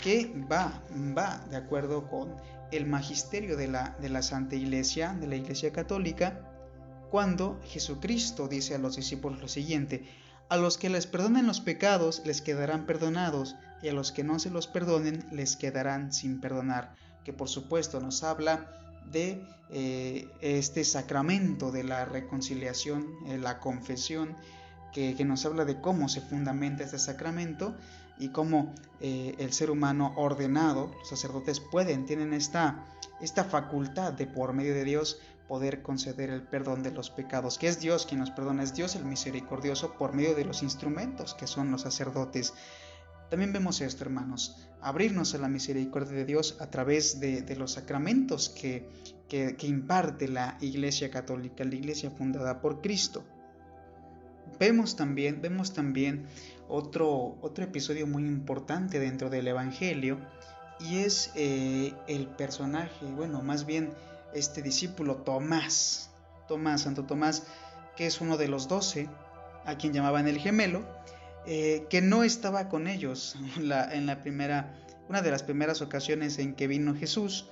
que 0.02 0.32
va, 0.50 0.82
va 1.18 1.44
de 1.50 1.58
acuerdo 1.58 2.08
con 2.08 2.36
el 2.72 2.86
magisterio 2.86 3.58
de 3.58 3.68
la, 3.68 3.98
de 4.00 4.10
la 4.10 4.22
Santa 4.22 4.56
Iglesia, 4.56 5.18
de 5.20 5.26
la 5.28 5.36
Iglesia 5.36 5.74
Católica, 5.74 6.48
cuando 7.10 7.60
Jesucristo 7.66 8.48
dice 8.48 8.76
a 8.76 8.78
los 8.78 8.96
discípulos 8.96 9.42
lo 9.42 9.48
siguiente, 9.48 10.06
a 10.48 10.58
los 10.58 10.78
que 10.78 10.90
les 10.90 11.08
perdonen 11.08 11.48
los 11.48 11.60
pecados 11.60 12.22
les 12.24 12.42
quedarán 12.42 12.86
perdonados, 12.86 13.56
y 13.82 13.90
a 13.90 13.94
los 13.94 14.12
que 14.12 14.24
no 14.24 14.38
se 14.38 14.52
los 14.52 14.68
perdonen 14.68 15.26
les 15.32 15.56
quedarán 15.56 16.14
sin 16.14 16.40
perdonar, 16.40 16.94
que 17.26 17.34
por 17.34 17.50
supuesto 17.50 18.00
nos 18.00 18.24
habla 18.24 19.02
de 19.12 19.44
eh, 19.72 20.30
este 20.42 20.84
sacramento 20.84 21.72
de 21.72 21.84
la 21.84 22.06
reconciliación, 22.06 23.08
eh, 23.28 23.40
la 23.40 23.60
confesión, 23.60 24.36
que, 24.92 25.24
nos 25.26 25.46
habla 25.46 25.66
de 25.66 25.80
cómo 25.80 26.10
se 26.10 26.22
fundamenta 26.22 26.84
este 26.84 27.00
sacramento 27.00 27.76
y 28.20 28.30
cómo 28.30 28.74
eh, 29.00 29.36
el 29.40 29.54
ser 29.54 29.72
humano 29.72 30.14
ordenado, 30.16 30.92
los 31.00 31.10
sacerdotes 31.10 31.60
pueden, 31.60 32.06
tienen 32.06 32.34
esta, 32.34 32.86
esta 33.22 33.44
facultad 33.44 34.14
de 34.14 34.28
por 34.28 34.54
medio 34.54 34.74
de 34.74 34.84
Dios 34.84 35.20
poder 35.48 35.82
conceder 35.82 36.30
el 36.30 36.44
perdón 36.44 36.84
de 36.84 36.92
los 36.92 37.10
pecados, 37.10 37.58
que 37.58 37.68
es 37.68 37.80
Dios 37.80 38.06
quien 38.06 38.20
nos 38.20 38.32
perdona, 38.32 38.64
es 38.64 38.74
Dios 38.74 38.96
el 38.96 39.06
misericordioso 39.06 39.94
por 39.98 40.14
medio 40.14 40.36
de 40.36 40.46
los 40.46 40.64
instrumentos 40.64 41.34
que 41.34 41.48
son 41.48 41.72
los 41.72 41.82
sacerdotes. 41.82 42.54
También 43.30 43.54
vemos 43.54 43.80
esto, 43.80 44.04
hermanos, 44.04 44.58
abrirnos 44.82 45.34
a 45.34 45.38
la 45.38 45.48
misericordia 45.48 46.18
de 46.18 46.26
Dios 46.26 46.58
a 46.60 46.68
través 46.68 47.20
de, 47.22 47.56
los 47.58 47.74
sacramentos 47.74 48.50
que, 48.50 48.90
que 49.30 49.68
imparte 49.68 50.28
la 50.28 50.58
Iglesia 50.60 51.10
Católica, 51.10 51.64
la 51.64 51.76
Iglesia 51.76 52.12
fundada 52.12 52.62
por 52.62 52.82
Cristo. 52.82 53.24
Vemos 54.60 54.96
también, 54.96 55.42
vemos 55.42 55.74
también 55.74 56.28
otro, 56.68 57.38
otro 57.42 57.64
episodio 57.64 58.08
muy 58.08 58.24
importante 58.24 59.00
dentro 59.00 59.30
del 59.30 59.48
Evangelio 59.48 60.20
y 60.80 61.00
es 61.00 61.32
eh, 61.36 61.94
el 62.08 62.28
personaje, 62.28 63.06
bueno, 63.06 63.42
más 63.42 63.66
bien 63.66 63.94
este 64.34 64.62
discípulo 64.62 65.18
Tomás, 65.18 66.12
Tomás, 66.48 66.82
Santo 66.82 67.06
Tomás, 67.06 67.48
que 67.96 68.06
es 68.06 68.22
uno 68.22 68.38
de 68.38 68.48
los 68.48 68.68
doce, 68.68 69.10
a 69.66 69.78
quien 69.78 69.94
llamaban 69.94 70.28
el 70.28 70.38
gemelo, 70.38 70.84
eh, 71.46 71.86
que 71.90 72.02
no 72.02 72.24
estaba 72.24 72.70
con 72.70 72.88
ellos 72.88 73.36
en 73.58 74.06
la 74.06 74.22
primera, 74.22 74.76
una 75.10 75.22
de 75.22 75.32
las 75.32 75.44
primeras 75.44 75.82
ocasiones 75.82 76.40
en 76.40 76.56
que 76.56 76.68
vino 76.68 76.96
Jesús 76.96 77.48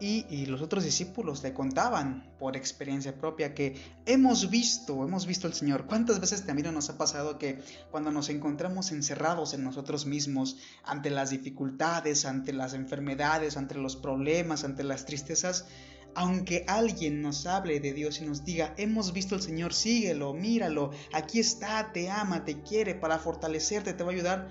y, 0.00 0.46
los 0.46 0.62
otros 0.62 0.84
discípulos 0.84 1.42
le 1.42 1.52
contaban 1.52 2.30
por 2.38 2.56
experiencia 2.56 3.18
propia 3.18 3.54
que 3.54 3.76
hemos 4.06 4.50
visto, 4.50 5.04
hemos 5.04 5.26
visto 5.26 5.46
al 5.46 5.54
Señor. 5.54 5.86
¿Cuántas 5.86 6.20
veces 6.20 6.46
también 6.46 6.72
nos 6.72 6.88
ha 6.90 6.98
pasado 6.98 7.38
que 7.38 7.60
cuando 7.90 8.10
nos 8.10 8.28
encontramos 8.28 8.92
encerrados 8.92 9.54
en 9.54 9.64
nosotros 9.64 10.06
mismos, 10.06 10.56
ante 10.84 11.10
las 11.10 11.30
dificultades, 11.30 12.24
ante 12.24 12.52
las 12.52 12.74
enfermedades, 12.74 13.56
ante 13.56 13.74
los 13.74 13.96
problemas, 13.96 14.64
ante 14.64 14.84
las 14.84 15.04
tristezas, 15.04 15.66
aunque 16.14 16.64
alguien 16.66 17.22
nos 17.22 17.46
hable 17.46 17.80
de 17.80 17.92
Dios 17.92 18.20
y 18.20 18.26
nos 18.26 18.44
diga, 18.44 18.74
hemos 18.76 19.12
visto 19.12 19.34
al 19.34 19.42
Señor, 19.42 19.74
síguelo, 19.74 20.34
míralo, 20.34 20.90
aquí 21.12 21.38
está, 21.38 21.92
te 21.92 22.10
ama, 22.10 22.44
te 22.44 22.62
quiere, 22.62 22.94
para 22.94 23.18
fortalecerte, 23.18 23.92
te 23.92 24.02
va 24.02 24.10
a 24.10 24.14
ayudar, 24.14 24.48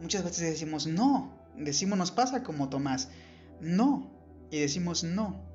muchas 0.00 0.24
veces 0.24 0.50
decimos, 0.50 0.86
no, 0.86 1.36
decimos, 1.56 1.98
nos 1.98 2.10
pasa 2.10 2.42
como 2.42 2.68
Tomás, 2.68 3.08
no, 3.60 4.10
y 4.52 4.60
decimos 4.60 5.02
no. 5.02 5.50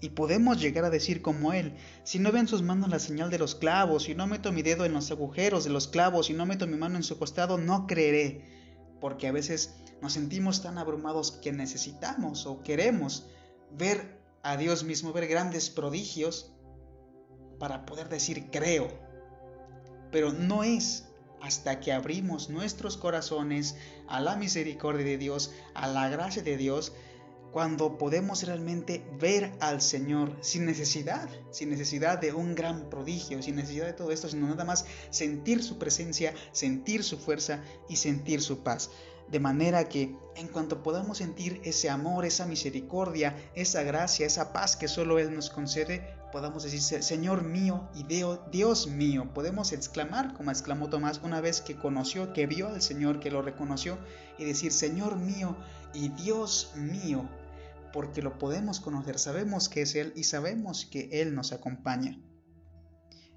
Y 0.00 0.10
podemos 0.10 0.60
llegar 0.60 0.84
a 0.84 0.90
decir 0.90 1.22
como 1.22 1.52
Él, 1.52 1.74
si 2.02 2.18
no 2.18 2.32
veo 2.32 2.40
en 2.40 2.48
sus 2.48 2.60
manos 2.60 2.90
la 2.90 2.98
señal 2.98 3.30
de 3.30 3.38
los 3.38 3.54
clavos, 3.54 4.02
si 4.02 4.14
no 4.14 4.26
meto 4.26 4.52
mi 4.52 4.62
dedo 4.62 4.84
en 4.84 4.92
los 4.92 5.10
agujeros 5.10 5.64
de 5.64 5.70
los 5.70 5.86
clavos, 5.86 6.26
si 6.26 6.34
no 6.34 6.44
meto 6.44 6.66
mi 6.66 6.76
mano 6.76 6.96
en 6.96 7.04
su 7.04 7.18
costado, 7.18 7.56
no 7.56 7.86
creeré. 7.86 8.44
Porque 9.00 9.28
a 9.28 9.32
veces 9.32 9.76
nos 10.02 10.14
sentimos 10.14 10.60
tan 10.60 10.76
abrumados 10.76 11.30
que 11.30 11.52
necesitamos 11.52 12.46
o 12.46 12.62
queremos 12.62 13.28
ver 13.70 14.18
a 14.42 14.56
Dios 14.56 14.82
mismo, 14.82 15.12
ver 15.12 15.28
grandes 15.28 15.70
prodigios 15.70 16.52
para 17.60 17.86
poder 17.86 18.08
decir 18.08 18.50
creo. 18.50 18.88
Pero 20.10 20.32
no 20.32 20.64
es 20.64 21.06
hasta 21.40 21.78
que 21.78 21.92
abrimos 21.92 22.50
nuestros 22.50 22.96
corazones 22.96 23.76
a 24.08 24.20
la 24.20 24.34
misericordia 24.34 25.04
de 25.04 25.16
Dios, 25.16 25.52
a 25.74 25.86
la 25.86 26.08
gracia 26.08 26.42
de 26.42 26.56
Dios, 26.56 26.92
cuando 27.56 27.96
podemos 27.96 28.42
realmente 28.42 29.02
ver 29.18 29.50
al 29.60 29.80
Señor 29.80 30.36
sin 30.42 30.66
necesidad, 30.66 31.26
sin 31.50 31.70
necesidad 31.70 32.18
de 32.18 32.34
un 32.34 32.54
gran 32.54 32.90
prodigio, 32.90 33.42
sin 33.42 33.56
necesidad 33.56 33.86
de 33.86 33.94
todo 33.94 34.12
esto, 34.12 34.28
sino 34.28 34.46
nada 34.46 34.66
más 34.66 34.84
sentir 35.08 35.62
su 35.62 35.78
presencia, 35.78 36.34
sentir 36.52 37.02
su 37.02 37.16
fuerza 37.16 37.64
y 37.88 37.96
sentir 37.96 38.42
su 38.42 38.62
paz. 38.62 38.90
De 39.28 39.40
manera 39.40 39.88
que 39.88 40.14
en 40.34 40.48
cuanto 40.48 40.82
podamos 40.82 41.16
sentir 41.16 41.62
ese 41.64 41.88
amor, 41.88 42.26
esa 42.26 42.44
misericordia, 42.44 43.34
esa 43.54 43.82
gracia, 43.84 44.26
esa 44.26 44.52
paz 44.52 44.76
que 44.76 44.86
solo 44.86 45.18
Él 45.18 45.34
nos 45.34 45.48
concede, 45.48 46.14
podamos 46.32 46.62
decir, 46.62 46.82
Señor 47.02 47.42
mío 47.42 47.88
y 47.94 48.04
Dios 48.52 48.86
mío. 48.86 49.30
Podemos 49.32 49.72
exclamar, 49.72 50.34
como 50.34 50.50
exclamó 50.50 50.90
Tomás 50.90 51.22
una 51.24 51.40
vez 51.40 51.62
que 51.62 51.74
conoció, 51.74 52.34
que 52.34 52.46
vio 52.46 52.68
al 52.68 52.82
Señor, 52.82 53.18
que 53.18 53.30
lo 53.30 53.40
reconoció, 53.40 53.96
y 54.36 54.44
decir, 54.44 54.72
Señor 54.72 55.16
mío 55.16 55.56
y 55.94 56.10
Dios 56.10 56.72
mío 56.76 57.26
porque 57.96 58.20
lo 58.20 58.36
podemos 58.36 58.78
conocer, 58.78 59.18
sabemos 59.18 59.70
que 59.70 59.80
es 59.80 59.94
Él 59.94 60.12
y 60.14 60.24
sabemos 60.24 60.84
que 60.84 61.08
Él 61.22 61.34
nos 61.34 61.52
acompaña. 61.52 62.20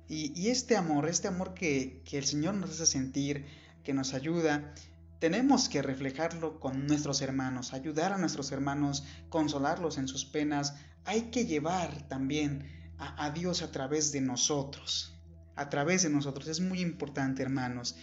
Y, 0.10 0.50
este 0.50 0.76
amor, 0.76 1.08
este 1.08 1.30
amor 1.30 1.54
que, 1.54 2.04
el 2.12 2.26
Señor 2.26 2.56
nos 2.56 2.72
hace 2.72 2.86
sentir, 2.86 3.45
que 3.86 3.93
nos 3.93 4.13
ayuda, 4.13 4.74
tenemos 5.19 5.69
que 5.69 5.82
reflejarlo 5.82 6.60
con 6.60 6.88
nuestros 6.88 7.22
hermanos, 7.22 7.72
ayudar 7.72 8.12
a 8.12 8.17
nuestros 8.17 8.52
hermanos, 8.52 9.06
consolarlos 9.30 9.98
en 9.98 10.10
sus 10.10 10.26
penas. 10.26 10.76
Hay 11.06 11.32
que 11.32 11.45
llevar 11.45 12.10
también 12.10 12.65
a, 12.98 13.30
Dios 13.30 13.62
a 13.62 13.72
través 13.72 14.12
de 14.12 14.19
nosotros, 14.19 15.17
a 15.56 15.69
través 15.69 16.04
de 16.04 16.10
nosotros. 16.10 16.50
Es 16.50 16.60
muy 16.60 16.82
importante, 16.82 17.43
hermanos. 17.43 17.95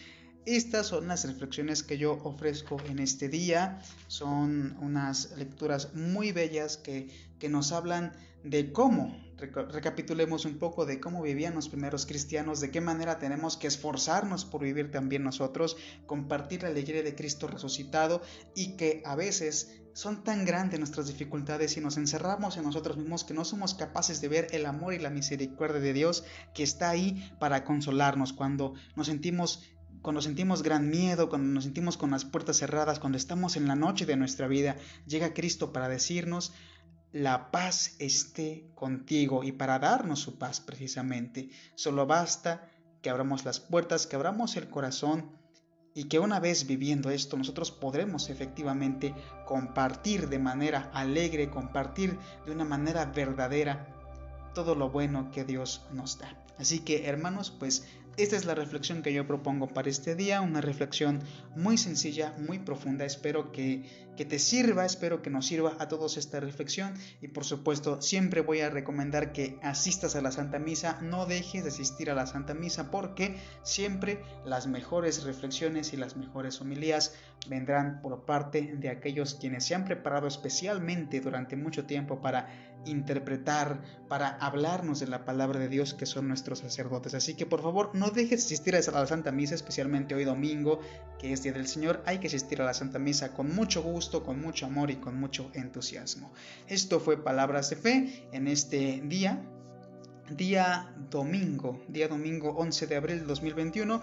Estas 0.47 0.87
son 0.87 1.09
las 1.09 1.25
reflexiones 1.25 1.83
que 1.83 1.99
yo 1.99 2.21
ofrezco 2.23 2.77
en 2.89 3.01
este 3.01 3.29
día. 3.29 3.83
Son 4.07 4.77
unas 4.81 5.37
lecturas 5.37 5.93
muy 5.95 6.31
bellas 6.31 6.77
que, 6.77 7.09
que 7.41 7.49
nos 7.49 7.73
hablan 7.73 8.13
de 8.45 8.71
cómo, 8.71 9.21
recapitulemos 9.39 10.45
un 10.45 10.59
poco 10.59 10.87
de 10.87 11.01
cómo 11.01 11.21
vivían 11.21 11.57
los 11.57 11.69
primeros 11.69 12.07
cristianos, 12.07 12.61
de 12.61 12.71
qué 12.71 12.81
manera 12.81 13.19
tenemos 13.19 13.57
que 13.57 13.67
esforzarnos 13.67 14.45
por 14.45 14.63
vivir 14.63 14.93
también 14.93 15.25
nosotros, 15.25 15.77
compartir 16.07 16.63
la 16.63 16.69
alegría 16.69 17.03
de 17.03 17.17
Cristo 17.17 17.49
resucitado 17.49 18.23
y 18.55 18.77
que 18.77 19.03
a 19.05 19.17
veces 19.17 19.81
son 19.95 20.23
tan 20.23 20.45
grandes 20.45 20.79
nuestras 20.79 21.09
dificultades 21.09 21.77
y 21.77 21.81
nos 21.81 21.97
encerramos 21.97 22.57
en 22.57 22.65
nosotros 22.65 22.99
mismos 22.99 23.25
que 23.25 23.35
no 23.35 23.45
somos 23.45 23.75
capaces 23.75 24.21
de 24.21 24.29
ver 24.29 24.47
el 24.53 24.67
amor 24.67 24.95
y 24.95 24.99
la 24.99 25.11
misericordia 25.11 25.81
de 25.81 25.93
Dios 25.93 26.23
que 26.55 26.63
está 26.63 26.91
ahí 26.91 27.33
para 27.41 27.65
consolarnos 27.65 28.33
cuando 28.33 28.75
nos 28.95 29.07
sentimos 29.07 29.65
cuando 30.07 30.23
sentimos 30.23 30.63
gran 30.63 30.89
miedo, 30.89 31.29
cuando 31.29 31.53
nos 31.53 31.65
sentimos 31.65 31.97
con 31.97 32.13
las 32.13 32.25
puertas 32.25 32.59
cerradas, 32.59 33.01
cuando 33.01 33.19
estamos 33.19 33.57
en 33.57 33.67
la 33.67 33.75
noche 33.75 34.07
de 34.07 34.15
nuestra 34.15 34.47
vida, 34.47 34.77
llega 35.05 35.35
Cristo 35.35 35.73
para 35.73 35.89
decirnos, 35.89 36.53
la 37.11 37.51
paz 37.51 37.97
esté 37.99 38.71
contigo 38.77 39.43
y 39.43 39.51
para 39.51 39.81
darnos 39.81 40.21
su 40.21 40.39
paz 40.39 40.61
precisamente. 40.61 41.51
Solo 41.75 42.07
basta 42.07 42.71
que 43.03 43.11
abramos 43.11 43.45
las 43.45 43.59
puertas, 43.59 44.07
que 44.07 44.15
abramos 44.15 44.55
el 44.55 44.69
corazón 44.69 45.33
y 45.93 46.05
que 46.05 46.21
una 46.21 46.39
vez 46.39 46.69
viviendo 46.69 47.11
esto 47.11 47.37
nosotros 47.37 47.73
podremos 47.73 48.31
efectivamente 48.31 49.13
compartir 49.45 50.29
de 50.29 50.39
manera 50.39 50.89
alegre, 50.95 51.51
compartir 51.51 52.17
de 52.45 52.53
una 52.53 52.65
manera 52.65 53.07
verdadera 53.07 53.89
todo 54.55 54.77
lo 54.77 54.89
bueno 54.89 55.33
que 55.33 55.45
Dios 55.45 55.85
nos 55.93 56.21
da. 56.21 56.47
Así 56.59 56.79
que 56.79 57.09
hermanos, 57.09 57.51
pues 57.51 57.89
esta 58.17 58.37
es 58.37 58.47
la 58.47 58.55
reflexión 58.55 59.03
que 59.03 59.13
yo 59.13 59.27
propongo 59.27 59.69
para 59.69 59.91
este 59.91 60.15
día, 60.15 60.41
una 60.41 60.63
reflexión 60.63 61.23
muy 61.55 61.77
sencilla, 61.77 62.35
muy 62.39 62.59
profunda. 62.59 63.05
Espero 63.05 63.53
que, 63.53 63.85
que, 64.17 64.25
te 64.25 64.39
sirva, 64.39 64.87
espero 64.87 65.21
que 65.21 65.29
nos 65.29 65.47
sirva 65.47 65.77
a 65.79 65.89
todos 65.89 66.17
esta 66.17 66.41
reflexión 66.41 66.95
y 67.21 67.29
por 67.29 67.45
supuesto 67.45 68.01
siempre 68.01 68.41
voy 68.41 68.61
a 68.61 68.71
recomendar 68.71 69.33
que 69.33 69.59
asistas 69.63 70.17
a 70.17 70.23
la 70.23 70.33
Santa 70.33 70.59
Misa, 70.59 70.99
no 71.03 71.27
dejes 71.27 71.65
de 71.65 71.69
asistir 71.69 72.11
a 72.11 72.15
la 72.15 72.27
Santa 72.27 72.55
Misa 72.55 72.91
porque 72.91 73.37
siempre 73.63 74.23
las 74.47 74.67
mejores 74.67 75.25
reflexiones 75.25 75.93
y 75.93 75.99
las 75.99 76.17
mejores 76.17 76.61
homilías 76.63 77.15
vendrán 77.49 78.01
por 78.01 78.25
parte 78.25 78.77
de 78.79 78.89
aquellos 78.89 79.35
quienes 79.35 79.65
se 79.65 79.75
han 79.75 79.85
preparado 79.85 80.27
especialmente 80.27 81.21
durante 81.21 81.57
mucho 81.57 81.85
tiempo 81.85 82.21
para 82.21 82.76
interpretar, 82.87 83.83
para 84.09 84.29
hablarnos 84.29 85.01
de 85.01 85.07
la 85.07 85.25
palabra 85.25 85.59
de 85.59 85.69
Dios 85.69 85.95
que 85.95 86.07
son 86.07 86.29
nuestros 86.29 86.61
sacerdotes. 86.61 87.15
Así 87.15 87.35
que 87.35 87.47
por 87.47 87.63
favor 87.63 87.91
no 87.95 88.11
dejes 88.11 88.41
de 88.41 88.47
asistir 88.47 88.77
a 88.77 88.81
la 88.81 89.07
Santa 89.07 89.33
Misa, 89.33 89.55
especialmente 89.55 90.15
hoy 90.15 90.25
domingo, 90.25 90.81
que 91.19 91.33
es 91.33 91.43
Día 91.43 91.53
del 91.53 91.67
Señor. 91.67 92.03
Hay 92.07 92.19
que 92.19 92.29
asistir 92.29 92.63
a 92.63 92.65
la 92.65 92.75
Santa 92.75 92.99
Misa 92.99 93.33
con 93.35 93.55
mucho 93.55 93.83
gusto, 93.83 94.23
con 94.23 94.41
mucho 94.41 94.67
amor 94.67 94.91
y 94.91 94.97
con 94.97 95.19
mucho 95.19 95.51
entusiasmo. 95.55 96.33
Esto 96.69 97.01
fue 97.01 97.23
Palabras 97.23 97.71
de 97.71 97.77
Fe 97.77 98.29
en 98.33 98.49
este 98.49 99.03
día, 99.05 99.43
día 100.31 100.95
domingo, 101.11 101.83
día 101.89 102.09
domingo 102.09 102.51
11 102.51 102.87
de 102.87 102.97
abril 102.97 103.19
de 103.21 103.27
2021 103.27 104.01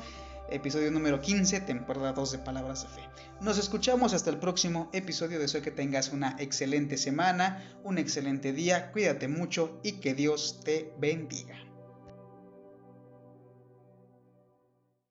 episodio 0.53 0.91
número 0.91 1.19
15, 1.19 1.61
temporada 1.61 2.13
2 2.13 2.31
de 2.31 2.37
Palabras 2.37 2.83
de 2.83 2.89
Fe. 2.89 3.09
Nos 3.41 3.57
escuchamos 3.57 4.13
hasta 4.13 4.29
el 4.29 4.37
próximo 4.37 4.89
episodio. 4.93 5.39
Deseo 5.39 5.61
que 5.61 5.71
tengas 5.71 6.13
una 6.13 6.35
excelente 6.39 6.97
semana, 6.97 7.63
un 7.83 7.97
excelente 7.97 8.53
día, 8.53 8.91
cuídate 8.91 9.27
mucho 9.27 9.79
y 9.83 9.93
que 9.93 10.13
Dios 10.13 10.61
te 10.63 10.93
bendiga. 10.99 11.72